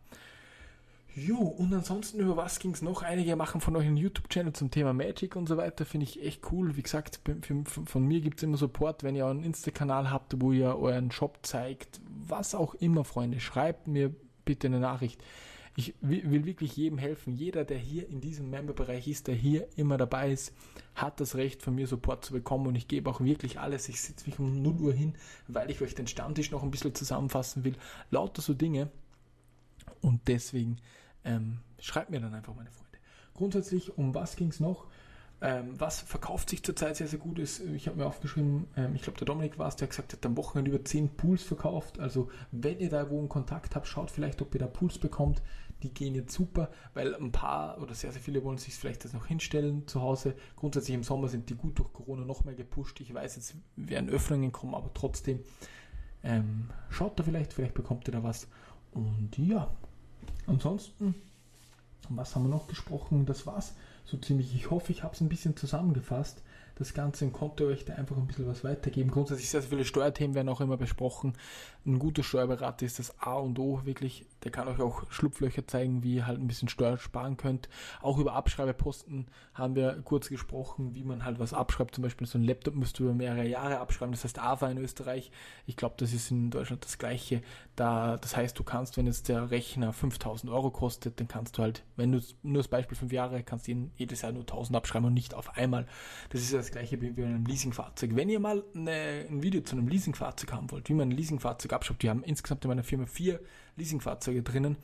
Jo, 1.15 1.37
und 1.37 1.71
ansonsten 1.71 2.19
über 2.19 2.35
was 2.35 2.57
ging 2.57 2.71
es 2.71 2.81
noch? 2.81 3.03
Einige 3.03 3.35
machen 3.35 3.61
von 3.61 3.75
euch 3.75 3.85
einen 3.85 3.97
YouTube-Channel 3.97 4.53
zum 4.53 4.71
Thema 4.71 4.93
Magic 4.93 5.35
und 5.35 5.47
so 5.47 5.57
weiter. 5.57 5.85
Finde 5.85 6.05
ich 6.05 6.23
echt 6.23 6.51
cool. 6.51 6.75
Wie 6.75 6.81
gesagt, 6.81 7.19
von 7.85 8.07
mir 8.07 8.19
gibt 8.19 8.39
es 8.39 8.43
immer 8.43 8.57
Support, 8.57 9.03
wenn 9.03 9.15
ihr 9.15 9.27
einen 9.27 9.43
Insta-Kanal 9.43 10.09
habt, 10.09 10.41
wo 10.41 10.51
ihr 10.51 10.75
euren 10.75 11.11
Shop 11.11 11.37
zeigt. 11.43 12.01
Was 12.27 12.55
auch 12.55 12.73
immer, 12.73 13.03
Freunde. 13.03 13.39
Schreibt 13.39 13.87
mir 13.87 14.15
bitte 14.43 14.65
eine 14.65 14.79
Nachricht. 14.79 15.23
Ich 15.75 15.93
will 16.01 16.45
wirklich 16.45 16.75
jedem 16.77 16.97
helfen. 16.97 17.33
Jeder, 17.33 17.63
der 17.63 17.77
hier 17.77 18.09
in 18.09 18.19
diesem 18.19 18.49
Member-Bereich 18.49 19.07
ist, 19.07 19.27
der 19.27 19.35
hier 19.35 19.67
immer 19.75 19.97
dabei 19.97 20.31
ist, 20.31 20.51
hat 20.95 21.19
das 21.19 21.35
Recht 21.35 21.61
von 21.61 21.75
mir 21.75 21.85
Support 21.85 22.25
zu 22.25 22.33
bekommen 22.33 22.65
und 22.65 22.75
ich 22.75 22.87
gebe 22.87 23.07
auch 23.09 23.21
wirklich 23.21 23.59
alles. 23.59 23.87
Ich 23.87 24.01
sitze 24.01 24.25
mich 24.27 24.39
um 24.39 24.63
0 24.63 24.81
Uhr 24.81 24.93
hin, 24.93 25.13
weil 25.47 25.69
ich 25.69 25.79
euch 25.81 25.93
den 25.93 26.07
Stammtisch 26.07 26.49
noch 26.49 26.63
ein 26.63 26.71
bisschen 26.71 26.95
zusammenfassen 26.95 27.63
will. 27.63 27.75
Lauter 28.09 28.41
so 28.41 28.55
Dinge. 28.55 28.89
Und 30.01 30.27
deswegen 30.27 30.77
ähm, 31.25 31.59
schreibt 31.79 32.09
mir 32.09 32.19
dann 32.19 32.33
einfach, 32.33 32.55
meine 32.55 32.71
Freunde. 32.71 32.97
Grundsätzlich, 33.33 33.97
um 33.97 34.13
was 34.13 34.35
ging 34.35 34.49
es 34.49 34.59
noch? 34.59 34.87
Ähm, 35.41 35.77
was 35.77 35.99
verkauft 35.99 36.49
sich 36.49 36.63
zurzeit 36.63 36.95
sehr, 36.95 37.07
sehr 37.07 37.19
gut 37.19 37.37
ist, 37.37 37.59
ich 37.59 37.87
habe 37.87 37.97
mir 37.97 38.05
aufgeschrieben, 38.05 38.65
ähm, 38.77 38.95
ich 38.95 39.01
glaube, 39.01 39.17
der 39.17 39.25
Dominik 39.25 39.59
war 39.59 39.67
es, 39.67 39.75
der 39.75 39.89
gesagt, 39.89 40.13
hat 40.13 40.25
am 40.25 40.37
Wochenende 40.37 40.71
über 40.71 40.85
10 40.85 41.17
Pools 41.17 41.43
verkauft. 41.43 41.99
Also, 41.99 42.29
wenn 42.51 42.79
ihr 42.79 42.89
da 42.89 43.09
wo 43.09 43.19
einen 43.19 43.27
Kontakt 43.27 43.75
habt, 43.75 43.85
schaut 43.85 44.09
vielleicht, 44.09 44.41
ob 44.41 44.53
ihr 44.55 44.59
da 44.59 44.67
Pools 44.67 44.97
bekommt. 44.99 45.41
Die 45.81 45.93
gehen 45.93 46.15
jetzt 46.15 46.33
super, 46.33 46.69
weil 46.93 47.13
ein 47.13 47.33
paar 47.33 47.81
oder 47.81 47.93
sehr, 47.93 48.13
sehr 48.13 48.21
viele 48.21 48.41
wollen 48.45 48.57
sich 48.57 48.73
vielleicht 48.73 49.03
das 49.03 49.11
noch 49.11 49.25
hinstellen 49.25 49.85
zu 49.85 50.01
Hause. 50.01 50.33
Grundsätzlich 50.55 50.95
im 50.95 51.03
Sommer 51.03 51.27
sind 51.27 51.49
die 51.49 51.55
gut 51.55 51.77
durch 51.77 51.91
Corona 51.91 52.23
noch 52.23 52.45
mehr 52.45 52.55
gepusht. 52.55 53.01
Ich 53.01 53.13
weiß, 53.13 53.35
jetzt 53.35 53.55
werden 53.75 54.09
Öffnungen 54.09 54.53
kommen, 54.53 54.75
aber 54.75 54.93
trotzdem 54.93 55.41
ähm, 56.23 56.69
schaut 56.89 57.19
da 57.19 57.23
vielleicht, 57.23 57.51
vielleicht 57.51 57.73
bekommt 57.73 58.07
ihr 58.07 58.13
da 58.13 58.23
was. 58.23 58.47
Und 58.91 59.37
ja, 59.37 59.69
Ansonsten, 60.47 61.15
was 62.09 62.35
haben 62.35 62.43
wir 62.43 62.49
noch 62.49 62.67
gesprochen? 62.67 63.25
Das 63.25 63.45
war's 63.45 63.73
so 64.05 64.17
ziemlich. 64.17 64.55
Ich 64.55 64.69
hoffe, 64.69 64.91
ich 64.91 65.03
habe 65.03 65.13
es 65.13 65.21
ein 65.21 65.29
bisschen 65.29 65.55
zusammengefasst 65.55 66.41
das 66.75 66.93
Ganze 66.93 67.25
und 67.25 67.33
konnte 67.33 67.67
euch 67.67 67.85
da 67.85 67.93
einfach 67.93 68.17
ein 68.17 68.25
bisschen 68.25 68.47
was 68.47 68.63
weitergeben. 68.63 69.11
Grundsätzlich 69.11 69.49
sehr, 69.49 69.61
sehr 69.61 69.69
viele 69.69 69.85
Steuerthemen 69.85 70.33
werden 70.33 70.49
auch 70.49 70.61
immer 70.61 70.77
besprochen. 70.77 71.33
Ein 71.85 71.99
guter 71.99 72.23
Steuerberater 72.23 72.85
ist 72.85 72.97
das 72.99 73.19
A 73.19 73.35
und 73.35 73.59
O 73.59 73.81
wirklich. 73.85 74.25
Der 74.43 74.51
kann 74.51 74.67
euch 74.67 74.79
auch 74.79 75.03
Schlupflöcher 75.11 75.67
zeigen, 75.67 76.03
wie 76.03 76.15
ihr 76.15 76.27
halt 76.27 76.39
ein 76.39 76.47
bisschen 76.47 76.69
Steuer 76.69 76.97
sparen 76.97 77.37
könnt. 77.37 77.69
Auch 78.01 78.17
über 78.17 78.33
Abschreibeposten 78.33 79.27
haben 79.53 79.75
wir 79.75 80.01
kurz 80.03 80.29
gesprochen, 80.29 80.95
wie 80.95 81.03
man 81.03 81.25
halt 81.25 81.39
was 81.39 81.53
abschreibt. 81.53 81.93
Zum 81.95 82.01
Beispiel 82.01 82.25
so 82.25 82.37
ein 82.37 82.43
Laptop 82.43 82.75
müsst 82.75 82.99
ihr 82.99 83.05
über 83.05 83.13
mehrere 83.13 83.47
Jahre 83.47 83.79
abschreiben. 83.79 84.13
Das 84.13 84.23
heißt 84.23 84.39
AFA 84.39 84.69
in 84.69 84.77
Österreich. 84.79 85.31
Ich 85.67 85.77
glaube, 85.77 85.95
das 85.97 86.13
ist 86.13 86.31
in 86.31 86.49
Deutschland 86.49 86.83
das 86.83 86.97
gleiche. 86.97 87.41
Da, 87.75 88.17
das 88.17 88.35
heißt, 88.35 88.57
du 88.57 88.63
kannst, 88.63 88.97
wenn 88.97 89.05
jetzt 89.05 89.29
der 89.29 89.51
Rechner 89.51 89.93
5000 89.93 90.51
Euro 90.51 90.71
kostet, 90.71 91.19
dann 91.19 91.27
kannst 91.27 91.57
du 91.57 91.61
halt, 91.61 91.83
wenn 91.95 92.11
du 92.11 92.19
nur 92.41 92.57
das 92.57 92.67
Beispiel 92.67 92.97
fünf 92.97 93.11
Jahre, 93.11 93.43
kannst 93.43 93.67
du 93.67 93.71
ihn 93.71 93.91
jedes 93.95 94.21
Jahr 94.21 94.31
nur 94.31 94.41
1000 94.41 94.75
abschreiben 94.75 95.07
und 95.07 95.13
nicht 95.13 95.33
auf 95.33 95.55
einmal. 95.55 95.85
Das 96.29 96.41
ist 96.41 96.51
ja 96.51 96.62
das 96.63 96.71
gleiche 96.71 97.01
wie 97.01 97.11
bei 97.11 97.25
einem 97.25 97.45
Leasingfahrzeug. 97.45 98.15
Wenn 98.15 98.29
ihr 98.29 98.39
mal 98.39 98.63
eine, 98.75 99.25
ein 99.29 99.43
Video 99.43 99.61
zu 99.61 99.75
einem 99.75 99.87
Leasingfahrzeug 99.87 100.51
haben 100.53 100.71
wollt, 100.71 100.89
wie 100.89 100.93
man 100.93 101.09
ein 101.09 101.15
Leasingfahrzeug 101.15 101.73
abschreibt, 101.73 102.03
wir 102.03 102.09
haben 102.09 102.23
insgesamt 102.23 102.63
in 102.63 102.69
meiner 102.69 102.83
Firma 102.83 103.05
vier 103.05 103.41
Leasingfahrzeuge 103.75 104.43
drinnen, 104.43 104.77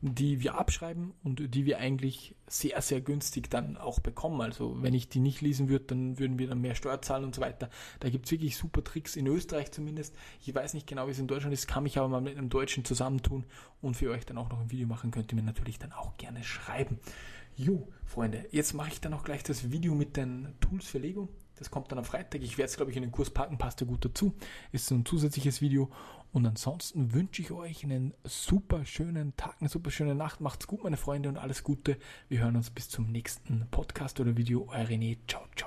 die 0.00 0.40
wir 0.40 0.54
abschreiben 0.54 1.12
und 1.24 1.54
die 1.54 1.66
wir 1.66 1.78
eigentlich 1.78 2.36
sehr, 2.46 2.80
sehr 2.82 3.00
günstig 3.00 3.50
dann 3.50 3.76
auch 3.76 3.98
bekommen. 3.98 4.40
Also 4.40 4.80
wenn 4.80 4.94
ich 4.94 5.08
die 5.08 5.18
nicht 5.18 5.40
lesen 5.40 5.68
würde, 5.68 5.86
dann 5.86 6.18
würden 6.18 6.38
wir 6.38 6.46
dann 6.46 6.60
mehr 6.60 6.76
Steuer 6.76 7.02
zahlen 7.02 7.24
und 7.24 7.34
so 7.34 7.40
weiter. 7.40 7.68
Da 8.00 8.08
gibt 8.08 8.26
es 8.26 8.32
wirklich 8.32 8.56
super 8.56 8.82
Tricks, 8.82 9.16
in 9.16 9.26
Österreich 9.26 9.72
zumindest. 9.72 10.14
Ich 10.40 10.54
weiß 10.54 10.74
nicht 10.74 10.86
genau, 10.86 11.08
wie 11.08 11.10
es 11.10 11.18
in 11.18 11.26
Deutschland 11.26 11.52
ist, 11.52 11.66
kann 11.66 11.82
mich 11.82 11.98
aber 11.98 12.08
mal 12.08 12.20
mit 12.20 12.38
einem 12.38 12.48
Deutschen 12.48 12.84
zusammentun 12.84 13.44
und 13.82 13.96
für 13.96 14.10
euch 14.10 14.24
dann 14.24 14.38
auch 14.38 14.50
noch 14.50 14.60
ein 14.60 14.70
Video 14.70 14.86
machen, 14.86 15.10
könnt 15.10 15.32
ihr 15.32 15.36
mir 15.36 15.42
natürlich 15.42 15.78
dann 15.78 15.92
auch 15.92 16.16
gerne 16.16 16.44
schreiben. 16.44 17.00
Jo, 17.58 17.88
Freunde, 18.04 18.46
jetzt 18.52 18.72
mache 18.72 18.90
ich 18.90 19.00
dann 19.00 19.12
auch 19.12 19.24
gleich 19.24 19.42
das 19.42 19.72
Video 19.72 19.92
mit 19.92 20.16
den 20.16 20.54
Tools 20.60 20.86
für 20.86 20.98
Lego. 20.98 21.28
Das 21.56 21.72
kommt 21.72 21.90
dann 21.90 21.98
am 21.98 22.04
Freitag. 22.04 22.40
Ich 22.42 22.56
werde 22.56 22.70
es, 22.70 22.76
glaube 22.76 22.92
ich, 22.92 22.96
in 22.96 23.02
den 23.02 23.10
Kurs 23.10 23.30
packen, 23.30 23.58
passt 23.58 23.80
ja 23.80 23.86
gut 23.88 24.04
dazu. 24.04 24.32
Ist 24.70 24.86
so 24.86 24.94
ein 24.94 25.04
zusätzliches 25.04 25.60
Video. 25.60 25.90
Und 26.30 26.46
ansonsten 26.46 27.12
wünsche 27.14 27.42
ich 27.42 27.50
euch 27.50 27.82
einen 27.82 28.14
super 28.22 28.84
schönen 28.84 29.34
Tag, 29.36 29.56
eine 29.58 29.68
super 29.68 29.90
schöne 29.90 30.14
Nacht. 30.14 30.40
Macht's 30.40 30.68
gut, 30.68 30.84
meine 30.84 30.96
Freunde, 30.96 31.28
und 31.28 31.36
alles 31.36 31.64
Gute. 31.64 31.98
Wir 32.28 32.38
hören 32.38 32.54
uns 32.54 32.70
bis 32.70 32.88
zum 32.90 33.10
nächsten 33.10 33.66
Podcast 33.72 34.20
oder 34.20 34.36
Video. 34.36 34.68
Euer 34.68 34.86
René. 34.86 35.18
Ciao, 35.26 35.42
ciao. 35.56 35.66